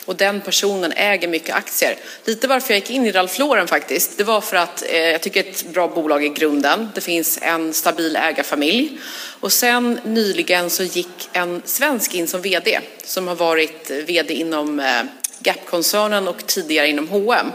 och 0.08 0.15
den 0.15 0.41
personen 0.41 0.91
äger 0.91 1.28
mycket 1.28 1.56
aktier. 1.56 1.96
Lite 2.26 2.48
varför 2.48 2.74
jag 2.74 2.80
gick 2.80 2.89
in 2.89 3.06
i 3.06 3.12
Ralph 3.12 3.39
Lauren 3.39 3.67
faktiskt, 3.67 4.17
det 4.17 4.24
var 4.24 4.41
för 4.41 4.58
att 4.58 4.84
eh, 4.89 5.00
jag 5.00 5.22
tycker 5.22 5.39
ett 5.39 5.65
bra 5.65 5.88
bolag 5.88 6.26
i 6.26 6.30
grunden. 6.30 6.89
Det 6.96 7.02
finns 7.02 7.39
en 7.41 7.74
stabil 7.74 8.15
ägarfamilj 8.15 8.98
och 9.39 9.54
sen 9.54 10.00
nyligen 10.04 10.70
så 10.70 10.84
gick 10.84 11.30
en 11.34 11.62
svensk 11.65 12.13
in 12.15 12.28
som 12.28 12.41
vd 12.41 12.80
som 13.04 13.28
har 13.28 13.36
varit 13.36 13.91
vd 13.91 14.34
inom 14.34 14.80
eh, 14.80 15.04
Gap-koncernen 15.39 16.28
och 16.28 16.46
tidigare 16.46 16.88
inom 16.88 17.08
H&M. 17.08 17.52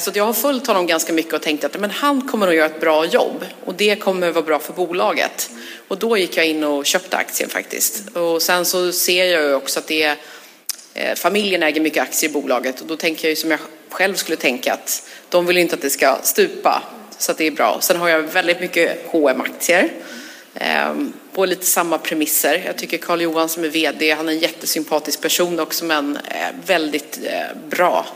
Så 0.00 0.10
jag 0.14 0.24
har 0.24 0.32
följt 0.32 0.66
honom 0.66 0.86
ganska 0.86 1.12
mycket 1.12 1.32
och 1.32 1.42
tänkt 1.42 1.64
att 1.64 1.80
men 1.80 1.90
han 1.90 2.28
kommer 2.28 2.48
att 2.48 2.54
göra 2.54 2.66
ett 2.66 2.80
bra 2.80 3.04
jobb 3.04 3.44
och 3.64 3.74
det 3.74 3.96
kommer 3.96 4.28
att 4.28 4.34
vara 4.34 4.44
bra 4.44 4.58
för 4.58 4.72
bolaget. 4.72 5.50
Och 5.88 5.98
då 5.98 6.16
gick 6.16 6.36
jag 6.36 6.46
in 6.46 6.64
och 6.64 6.86
köpte 6.86 7.16
aktien 7.16 7.50
faktiskt. 7.50 8.16
Och 8.16 8.42
sen 8.42 8.64
så 8.64 8.92
ser 8.92 9.24
jag 9.24 9.42
ju 9.42 9.54
också 9.54 9.78
att 9.78 9.86
det 9.86 10.02
är 10.02 10.16
Eh, 11.00 11.14
familjen 11.14 11.62
äger 11.62 11.80
mycket 11.80 12.02
aktier 12.02 12.30
i 12.30 12.32
bolaget 12.32 12.80
och 12.80 12.86
då 12.86 12.96
tänker 12.96 13.24
jag 13.24 13.30
ju 13.30 13.36
som 13.36 13.50
jag 13.50 13.60
själv 13.90 14.14
skulle 14.14 14.36
tänka 14.36 14.72
att 14.72 15.08
de 15.28 15.46
vill 15.46 15.58
inte 15.58 15.74
att 15.74 15.82
det 15.82 15.90
ska 15.90 16.18
stupa 16.22 16.82
så 17.18 17.32
att 17.32 17.38
det 17.38 17.46
är 17.46 17.50
bra. 17.50 17.78
Sen 17.80 17.96
har 17.96 18.08
jag 18.08 18.22
väldigt 18.22 18.60
mycket 18.60 19.12
hm 19.12 19.40
aktier 19.40 19.92
på 21.32 21.42
ehm, 21.44 21.48
lite 21.48 21.66
samma 21.66 21.98
premisser. 21.98 22.62
Jag 22.66 22.78
tycker 22.78 22.98
Carl 22.98 23.20
Johan 23.20 23.48
som 23.48 23.64
är 23.64 23.68
VD, 23.68 24.10
han 24.10 24.28
är 24.28 24.32
en 24.32 24.38
jättesympatisk 24.38 25.20
person 25.20 25.60
också 25.60 25.84
men 25.84 26.16
eh, 26.16 26.48
väldigt 26.66 27.18
eh, 27.24 27.56
bra. 27.68 28.06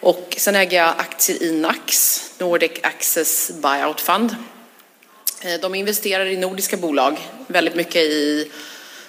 Och 0.00 0.34
sen 0.38 0.56
äger 0.56 0.78
jag 0.78 0.94
aktier 0.98 1.42
i 1.42 1.52
Nax, 1.52 2.20
Nordic 2.38 2.72
Access 2.82 3.50
Buyout 3.62 4.00
Fund. 4.00 4.36
De 5.60 5.74
investerar 5.74 6.26
i 6.26 6.36
nordiska 6.36 6.76
bolag, 6.76 7.18
väldigt 7.46 7.74
mycket 7.74 8.02
i 8.02 8.50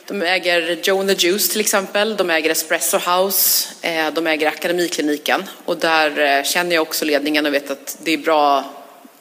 de 0.10 0.22
äger 0.22 0.80
Joe 0.84 1.00
and 1.00 1.10
the 1.10 1.28
Juice 1.28 1.50
till 1.50 1.62
exempel, 1.62 2.18
de 2.18 2.30
äger 2.30 2.50
Espresso 2.50 2.98
House, 2.98 3.70
eh, 3.82 4.14
de 4.14 4.28
äger 4.28 4.48
Akademikliniken 4.48 5.44
och 5.66 5.78
där 5.78 6.38
eh, 6.38 6.44
känner 6.44 6.76
jag 6.76 6.82
också 6.82 7.06
ledningen 7.06 7.46
och 7.46 7.54
vet 7.54 7.72
att 7.72 7.98
det 8.04 8.12
är 8.12 8.18
bra 8.18 8.64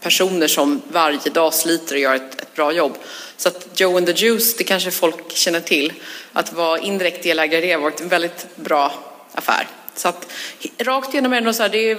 personer 0.01 0.47
som 0.47 0.83
varje 0.89 1.31
dag 1.33 1.55
sliter 1.55 1.95
och 1.95 2.01
gör 2.01 2.15
ett, 2.15 2.41
ett 2.41 2.55
bra 2.55 2.73
jobb. 2.73 2.99
Så 3.37 3.49
att 3.49 3.81
Joe 3.81 3.97
and 3.97 4.07
the 4.07 4.13
Juice, 4.13 4.57
det 4.57 4.65
kanske 4.65 4.91
folk 4.91 5.33
känner 5.33 5.61
till, 5.61 5.93
att 6.33 6.53
vara 6.53 6.79
indirekt 6.79 7.23
delägare 7.23 7.65
i 7.65 7.67
det 7.67 7.73
har 7.73 7.81
varit 7.81 8.01
en 8.01 8.09
väldigt 8.09 8.47
bra 8.57 8.93
affär. 9.33 9.67
Så 9.95 10.09
att 10.09 10.33
rakt 10.79 11.15
igenom 11.15 11.33
är 11.33 11.41
det, 11.41 11.55
så 11.55 11.63
här, 11.63 11.71
det 11.71 11.91
är 11.91 11.99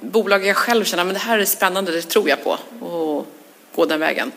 bolag 0.00 0.46
jag 0.46 0.56
själv 0.56 0.84
känner, 0.84 1.04
men 1.04 1.14
det 1.14 1.20
här 1.20 1.38
är 1.38 1.44
spännande, 1.44 1.92
det 1.92 2.02
tror 2.02 2.28
jag 2.28 2.44
på, 2.44 2.58
och 2.86 3.26
gå 3.74 3.84
den 3.84 4.00
vägen. 4.00 4.32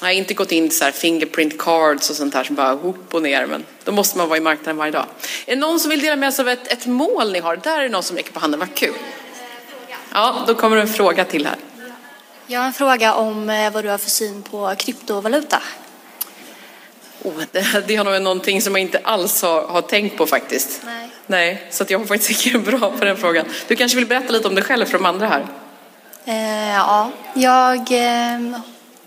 Jag 0.00 0.06
har 0.06 0.12
inte 0.12 0.34
gått 0.34 0.52
in 0.52 0.66
i 0.66 0.70
så 0.70 0.84
här 0.84 0.92
fingerprint 0.92 1.58
cards 1.58 2.10
och 2.10 2.16
sånt 2.16 2.34
här 2.34 2.44
som 2.44 2.56
bara 2.56 2.72
upp 2.72 3.14
och 3.14 3.22
ner, 3.22 3.46
men 3.46 3.64
då 3.84 3.92
måste 3.92 4.18
man 4.18 4.28
vara 4.28 4.38
i 4.38 4.40
marknaden 4.40 4.76
varje 4.76 4.92
dag. 4.92 5.06
Är 5.46 5.54
det 5.54 5.60
någon 5.60 5.80
som 5.80 5.90
vill 5.90 6.00
dela 6.00 6.16
med 6.16 6.34
sig 6.34 6.42
av 6.42 6.48
ett, 6.48 6.72
ett 6.72 6.86
mål 6.86 7.32
ni 7.32 7.38
har? 7.38 7.56
Där 7.56 7.78
är 7.78 7.82
det 7.82 7.88
någon 7.88 8.02
som 8.02 8.16
räcker 8.16 8.32
på 8.32 8.40
handen, 8.40 8.60
vad 8.60 8.74
kul. 8.74 8.94
Ja, 10.12 10.44
då 10.46 10.54
kommer 10.54 10.76
det 10.76 10.82
en 10.82 10.88
fråga 10.88 11.24
till 11.24 11.46
här. 11.46 11.56
Jag 12.46 12.60
har 12.60 12.66
en 12.66 12.72
fråga 12.72 13.14
om 13.14 13.50
eh, 13.50 13.72
vad 13.72 13.84
du 13.84 13.90
har 13.90 13.98
för 13.98 14.10
syn 14.10 14.42
på 14.42 14.74
kryptovaluta. 14.78 15.62
Oh, 17.22 17.32
det, 17.52 17.86
det 17.86 17.96
är 17.96 18.04
nog 18.04 18.22
någonting 18.22 18.62
som 18.62 18.74
jag 18.74 18.80
inte 18.80 19.00
alls 19.04 19.42
har, 19.42 19.62
har 19.62 19.82
tänkt 19.82 20.16
på 20.16 20.26
faktiskt. 20.26 20.80
Nej. 20.84 21.08
Nej, 21.26 21.66
så 21.70 21.82
att 21.82 21.90
jag 21.90 21.98
har 21.98 22.06
faktiskt 22.06 22.46
inte 22.46 22.58
bra 22.70 22.90
på 22.98 23.04
den 23.04 23.16
frågan. 23.16 23.46
Du 23.68 23.76
kanske 23.76 23.96
vill 23.96 24.06
berätta 24.06 24.32
lite 24.32 24.48
om 24.48 24.54
dig 24.54 24.64
själv 24.64 24.86
för 24.86 24.92
de 24.92 25.06
andra 25.06 25.26
här? 25.26 25.46
Eh, 26.24 26.74
ja, 26.74 27.10
jag 27.34 27.92
eh, 27.92 28.60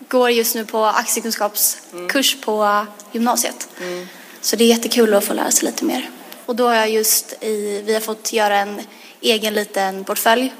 går 0.07 0.31
just 0.31 0.55
nu 0.55 0.65
på 0.65 0.85
aktiekunskapskurs 0.85 2.37
på 2.41 2.85
gymnasiet. 3.11 3.67
Mm. 3.81 4.07
Så 4.41 4.55
det 4.55 4.63
är 4.63 4.67
jättekul 4.67 5.13
att 5.13 5.23
få 5.23 5.33
lära 5.33 5.51
sig 5.51 5.65
lite 5.65 5.85
mer. 5.85 6.09
Och 6.45 6.55
då 6.55 6.67
har 6.67 6.75
jag 6.75 6.89
just 6.89 7.43
i, 7.43 7.81
vi 7.85 7.93
har 7.93 8.01
fått 8.01 8.33
göra 8.33 8.57
en 8.57 8.81
egen 9.21 9.53
liten 9.53 10.03
portfölj. 10.03 10.53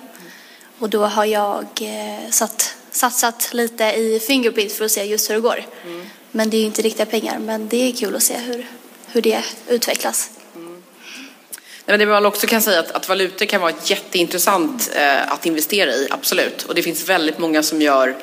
Och 0.80 0.90
då 0.90 1.06
har 1.06 1.26
jag 1.26 1.66
eh, 1.82 2.30
satt, 2.30 2.76
satsat 2.92 3.50
lite 3.54 3.84
i 3.84 4.20
Fingerprint 4.20 4.72
för 4.72 4.86
att 4.86 4.92
se 4.92 5.04
just 5.04 5.30
hur 5.30 5.36
det 5.36 5.42
går. 5.42 5.66
Mm. 5.86 6.06
Men 6.32 6.50
det 6.50 6.58
är 6.58 6.60
ju 6.60 6.66
inte 6.66 6.82
riktiga 6.82 7.06
pengar, 7.06 7.40
men 7.40 7.68
det 7.68 7.78
är 7.78 7.92
kul 7.92 8.16
att 8.16 8.24
se 8.24 8.38
hur, 8.38 8.68
hur 9.08 9.22
det 9.22 9.44
utvecklas. 9.68 10.30
Mm. 10.56 10.84
Men 11.86 12.00
det 12.00 12.06
man 12.06 12.26
också 12.26 12.48
kan 12.48 12.62
säga 12.62 12.80
att, 12.80 12.92
att 12.92 13.10
valutor 13.10 13.46
kan 13.46 13.62
vara 13.62 13.74
jätteintressant 13.84 14.92
eh, 14.96 15.32
att 15.32 15.46
investera 15.46 15.92
i, 15.92 16.08
absolut. 16.12 16.64
Och 16.64 16.76
det 16.76 16.82
finns 16.82 17.10
väldigt 17.10 17.38
många 17.38 17.64
som 17.64 17.82
gör 17.82 18.16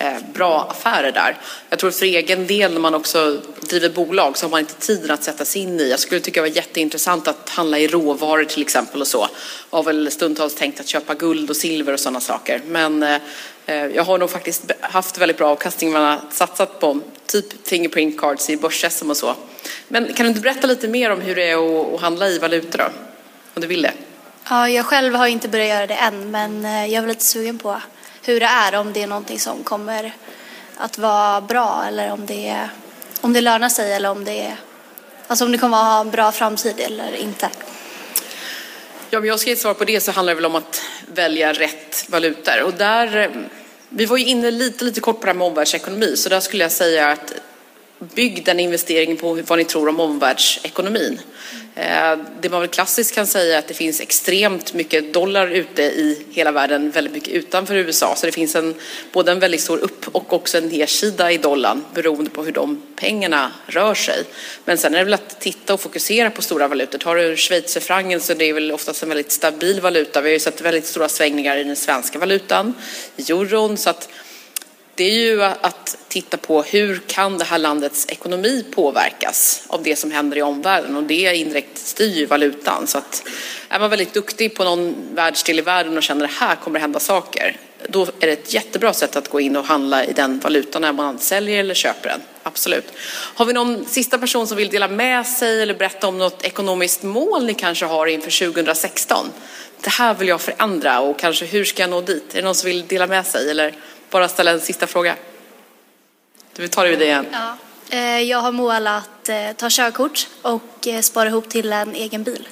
Eh, 0.00 0.18
bra 0.34 0.66
affärer 0.70 1.12
där. 1.12 1.36
Jag 1.70 1.78
tror 1.78 1.90
för 1.90 2.06
egen 2.06 2.46
del 2.46 2.72
när 2.72 2.80
man 2.80 2.94
också 2.94 3.40
driver 3.60 3.88
bolag 3.88 4.36
så 4.36 4.46
har 4.46 4.50
man 4.50 4.60
inte 4.60 4.74
tiden 4.74 5.10
att 5.10 5.24
sätta 5.24 5.44
sig 5.44 5.62
in 5.62 5.80
i. 5.80 5.90
Jag 5.90 6.00
skulle 6.00 6.20
tycka 6.20 6.42
det 6.42 6.48
var 6.48 6.56
jätteintressant 6.56 7.28
att 7.28 7.48
handla 7.48 7.78
i 7.78 7.88
råvaror 7.88 8.44
till 8.44 8.62
exempel 8.62 9.00
och 9.00 9.06
så. 9.06 9.28
Jag 9.70 9.78
har 9.78 9.82
väl 9.82 10.10
stundtals 10.10 10.54
tänkt 10.54 10.80
att 10.80 10.88
köpa 10.88 11.14
guld 11.14 11.50
och 11.50 11.56
silver 11.56 11.92
och 11.92 12.00
sådana 12.00 12.20
saker. 12.20 12.60
Men 12.66 13.02
eh, 13.02 13.20
eh 13.66 13.86
jag 13.86 14.04
har 14.04 14.18
nog 14.18 14.30
faktiskt 14.30 14.72
haft 14.80 15.18
väldigt 15.18 15.38
bra 15.38 15.48
avkastning. 15.48 15.92
Man 15.92 16.02
har 16.02 16.20
satsat 16.30 16.80
på 16.80 17.00
typ 17.26 17.68
fingerprint 17.68 18.20
cards 18.20 18.50
i 18.50 18.56
börs 18.56 18.84
och 18.84 19.16
så. 19.16 19.34
Men 19.88 20.14
kan 20.14 20.24
du 20.24 20.28
inte 20.28 20.40
berätta 20.40 20.66
lite 20.66 20.88
mer 20.88 21.10
om 21.10 21.20
hur 21.20 21.34
det 21.34 21.50
är 21.50 21.94
att 21.94 22.00
handla 22.00 22.28
i 22.28 22.38
valutor 22.38 22.78
då? 22.78 22.84
Om 23.54 23.60
du 23.60 23.66
vill 23.66 23.82
det. 23.82 23.92
Ja, 24.50 24.68
jag 24.68 24.86
själv 24.86 25.14
har 25.14 25.26
inte 25.26 25.48
börjat 25.48 25.68
göra 25.68 25.86
det 25.86 25.94
än 25.94 26.30
men 26.30 26.64
eh, 26.64 26.86
jag 26.86 27.04
är 27.04 27.08
lite 27.08 27.24
sugen 27.24 27.58
på 27.58 27.80
hur 28.28 28.40
det 28.40 28.46
är, 28.46 28.74
om 28.74 28.92
det 28.92 29.02
är 29.02 29.06
någonting 29.06 29.40
som 29.40 29.64
kommer 29.64 30.12
att 30.76 30.98
vara 30.98 31.40
bra 31.40 31.84
eller 31.88 32.12
om 32.12 32.26
det, 32.26 32.68
om 33.20 33.32
det 33.32 33.40
lönar 33.40 33.68
sig 33.68 33.92
eller 33.92 34.10
om 34.10 34.24
det, 34.24 34.56
alltså 35.26 35.44
om 35.44 35.52
det 35.52 35.58
kommer 35.58 35.76
att 35.76 35.84
ha 35.84 36.00
en 36.00 36.10
bra 36.10 36.32
framtid 36.32 36.74
eller 36.78 37.16
inte. 37.16 37.50
Ja, 39.10 39.18
om 39.18 39.26
jag 39.26 39.40
ska 39.40 39.50
ge 39.50 39.52
ett 39.52 39.58
svar 39.58 39.74
på 39.74 39.84
det 39.84 40.00
så 40.00 40.12
handlar 40.12 40.30
det 40.30 40.34
väl 40.34 40.46
om 40.46 40.54
att 40.54 40.82
välja 41.06 41.52
rätt 41.52 42.06
valutor. 42.08 42.62
Och 42.62 42.72
där, 42.72 43.16
eh, 43.16 43.30
vi 43.88 44.06
var 44.06 44.16
ju 44.16 44.24
inne 44.24 44.50
lite, 44.50 44.84
lite 44.84 45.00
kort 45.00 45.20
på 45.20 45.26
det 45.26 45.32
här 45.32 45.38
med 45.38 45.46
omvärldsekonomi, 45.46 46.16
så 46.16 46.28
där 46.28 46.40
skulle 46.40 46.64
jag 46.64 46.72
säga 46.72 47.08
att 47.08 47.32
bygg 47.98 48.44
den 48.44 48.60
investeringen 48.60 49.16
på 49.16 49.34
vad 49.46 49.58
ni 49.58 49.64
tror 49.64 49.88
om 49.88 50.00
omvärldsekonomin. 50.00 51.20
Eh, 51.74 52.18
det 52.40 52.48
man 52.48 52.60
väl 52.60 52.68
klassiskt 52.68 53.14
kan 53.14 53.26
säga 53.26 53.54
är 53.54 53.58
att 53.58 53.68
det 53.68 53.74
finns 53.74 54.00
extremt 54.00 54.74
mycket 54.74 55.12
dollar 55.12 55.48
ute 55.48 55.82
i 55.82 56.26
hela 56.30 56.52
världen, 56.52 56.90
väldigt 56.90 57.12
mycket 57.12 57.34
utanför 57.34 57.74
USA. 57.74 58.14
Så 58.16 58.26
det 58.26 58.32
finns 58.32 58.56
en, 58.56 58.74
både 59.12 59.32
en 59.32 59.38
väldigt 59.38 59.60
stor 59.60 59.78
upp 59.78 60.08
och 60.12 60.32
också 60.32 60.58
en 60.58 60.68
nedsida 60.68 61.32
i 61.32 61.38
dollarn 61.38 61.84
beroende 61.94 62.30
på 62.30 62.44
hur 62.44 62.52
de 62.52 62.82
pengarna 62.96 63.52
rör 63.66 63.94
sig. 63.94 64.24
Men 64.64 64.78
sen 64.78 64.94
är 64.94 64.98
det 64.98 65.04
väl 65.04 65.14
att 65.14 65.40
titta 65.40 65.74
och 65.74 65.80
fokusera 65.80 66.30
på 66.30 66.42
stora 66.42 66.68
valutor. 66.68 66.98
Tar 66.98 67.16
du 67.16 67.36
schweizerfrancen 67.36 68.20
så 68.20 68.34
det 68.34 68.44
är 68.44 68.52
väl 68.52 68.72
oftast 68.72 69.02
en 69.02 69.08
väldigt 69.08 69.32
stabil 69.32 69.80
valuta. 69.80 70.20
Vi 70.20 70.28
har 70.28 70.32
ju 70.32 70.40
sett 70.40 70.60
väldigt 70.60 70.86
stora 70.86 71.08
svängningar 71.08 71.56
i 71.56 71.64
den 71.64 71.76
svenska 71.76 72.18
valutan, 72.18 72.74
euron. 73.16 73.76
Så 73.76 73.90
att 73.90 74.08
det 74.98 75.04
är 75.04 75.20
ju 75.20 75.42
att 75.42 75.96
titta 76.08 76.36
på 76.36 76.62
hur 76.62 77.00
kan 77.06 77.38
det 77.38 77.44
här 77.44 77.58
landets 77.58 78.06
ekonomi 78.08 78.64
påverkas 78.74 79.62
av 79.66 79.82
det 79.82 79.96
som 79.96 80.10
händer 80.10 80.36
i 80.36 80.42
omvärlden 80.42 80.96
och 80.96 81.02
det 81.02 81.36
indirekt 81.36 81.78
styr 81.78 82.16
ju 82.16 82.26
valutan. 82.26 82.86
Så 82.86 82.98
att 82.98 83.22
är 83.68 83.80
man 83.80 83.90
väldigt 83.90 84.14
duktig 84.14 84.54
på 84.54 84.64
någon 84.64 84.94
världsdel 85.14 85.58
i 85.58 85.62
världen 85.62 85.96
och 85.96 86.02
känner 86.02 86.24
att 86.24 86.30
här 86.30 86.56
kommer 86.56 86.78
det 86.78 86.80
hända 86.80 87.00
saker, 87.00 87.56
då 87.88 88.02
är 88.02 88.26
det 88.26 88.32
ett 88.32 88.54
jättebra 88.54 88.92
sätt 88.92 89.16
att 89.16 89.28
gå 89.28 89.40
in 89.40 89.56
och 89.56 89.64
handla 89.64 90.04
i 90.04 90.12
den 90.12 90.38
valutan 90.38 90.82
när 90.82 90.92
man 90.92 91.18
säljer 91.18 91.60
eller 91.60 91.74
köper 91.74 92.08
den. 92.08 92.20
Absolut. 92.42 92.92
Har 93.34 93.44
vi 93.44 93.52
någon 93.52 93.84
sista 93.84 94.18
person 94.18 94.46
som 94.46 94.56
vill 94.56 94.68
dela 94.68 94.88
med 94.88 95.26
sig 95.26 95.62
eller 95.62 95.74
berätta 95.74 96.08
om 96.08 96.18
något 96.18 96.44
ekonomiskt 96.44 97.02
mål 97.02 97.46
ni 97.46 97.54
kanske 97.54 97.84
har 97.84 98.06
inför 98.06 98.46
2016? 98.52 99.26
Det 99.80 99.90
här 99.90 100.14
vill 100.14 100.28
jag 100.28 100.40
förändra 100.40 101.00
och 101.00 101.18
kanske 101.18 101.44
hur 101.44 101.64
ska 101.64 101.82
jag 101.82 101.90
nå 101.90 102.00
dit? 102.00 102.32
Är 102.32 102.36
det 102.36 102.42
någon 102.42 102.54
som 102.54 102.66
vill 102.68 102.86
dela 102.86 103.06
med 103.06 103.26
sig 103.26 103.50
eller 103.50 103.74
bara 104.10 104.28
ställa 104.28 104.50
en 104.50 104.60
sista 104.60 104.86
fråga? 104.86 105.16
Vi 106.56 106.68
tar 106.68 106.84
det 106.84 106.90
vid 106.90 106.98
det 106.98 107.04
igen. 107.04 107.26
Ja. 107.32 107.56
Eh, 107.90 108.20
Jag 108.22 108.38
har 108.38 108.52
mål 108.52 108.86
att 108.86 109.28
eh, 109.28 109.52
ta 109.56 109.68
körkort 109.70 110.26
och 110.42 110.86
eh, 110.86 111.00
spara 111.00 111.28
ihop 111.28 111.48
till 111.48 111.72
en 111.72 111.94
egen 111.94 112.22
bil. 112.22 112.48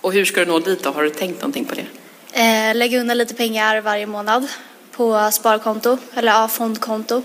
Och 0.00 0.12
hur 0.12 0.24
ska 0.24 0.40
du 0.40 0.46
nå 0.46 0.58
dit 0.58 0.82
då? 0.82 0.90
Har 0.90 1.02
du 1.02 1.10
tänkt 1.10 1.40
någonting 1.40 1.64
på 1.64 1.74
det? 1.74 1.86
Lägga 2.74 3.00
undan 3.00 3.18
lite 3.18 3.34
pengar 3.34 3.80
varje 3.80 4.06
månad 4.06 4.48
på 4.92 5.30
sparkonto, 5.32 5.98
eller 6.14 6.32
ja, 6.32 6.48
fondkonto. 6.48 7.22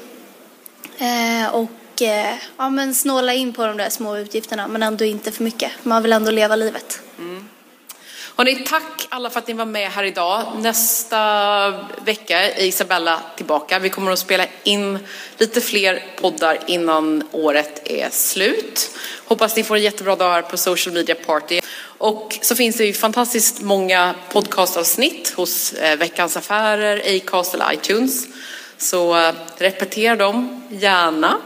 Och 1.51 2.01
ja, 2.57 2.69
men 2.69 2.95
snåla 2.95 3.33
in 3.33 3.53
på 3.53 3.65
de 3.65 3.77
där 3.77 3.89
små 3.89 4.17
utgifterna 4.17 4.67
men 4.67 4.83
ändå 4.83 5.05
inte 5.05 5.31
för 5.31 5.43
mycket. 5.43 5.71
Man 5.83 6.03
vill 6.03 6.13
ändå 6.13 6.31
leva 6.31 6.55
livet. 6.55 7.01
Hörrni, 8.41 8.55
tack 8.55 9.07
alla 9.09 9.29
för 9.29 9.39
att 9.39 9.47
ni 9.47 9.53
var 9.53 9.65
med 9.65 9.89
här 9.91 10.03
idag. 10.03 10.43
Nästa 10.59 11.19
vecka 12.05 12.39
är 12.39 12.63
Isabella 12.63 13.21
tillbaka. 13.35 13.79
Vi 13.79 13.89
kommer 13.89 14.11
att 14.11 14.19
spela 14.19 14.45
in 14.63 14.99
lite 15.37 15.61
fler 15.61 16.03
poddar 16.21 16.59
innan 16.67 17.23
året 17.31 17.81
är 17.85 18.09
slut. 18.09 18.89
Hoppas 19.25 19.55
ni 19.55 19.63
får 19.63 19.75
en 19.75 19.81
jättebra 19.81 20.15
dag 20.15 20.31
här 20.31 20.41
på 20.41 20.57
Social 20.57 20.93
Media 20.93 21.15
Party. 21.15 21.61
Och 21.83 22.39
så 22.41 22.55
finns 22.55 22.77
det 22.77 22.85
ju 22.85 22.93
fantastiskt 22.93 23.61
många 23.61 24.15
podcastavsnitt 24.31 25.33
hos 25.35 25.73
eh, 25.73 25.97
Veckans 25.97 26.37
Affärer, 26.37 27.17
Acast 27.17 27.53
eller 27.53 27.73
iTunes. 27.73 28.27
Så 28.77 29.19
eh, 29.19 29.33
repetera 29.57 30.15
dem 30.15 30.63
gärna 30.69 31.37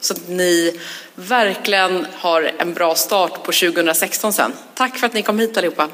så 0.00 0.14
att 0.14 0.28
ni 0.28 0.80
verkligen 1.14 2.06
har 2.14 2.52
en 2.58 2.74
bra 2.74 2.94
start 2.94 3.34
på 3.34 3.52
2016 3.52 4.32
sen. 4.32 4.52
Tack 4.74 4.98
för 4.98 5.06
att 5.06 5.14
ni 5.14 5.22
kom 5.22 5.38
hit 5.38 5.56
allihopa. 5.56 5.88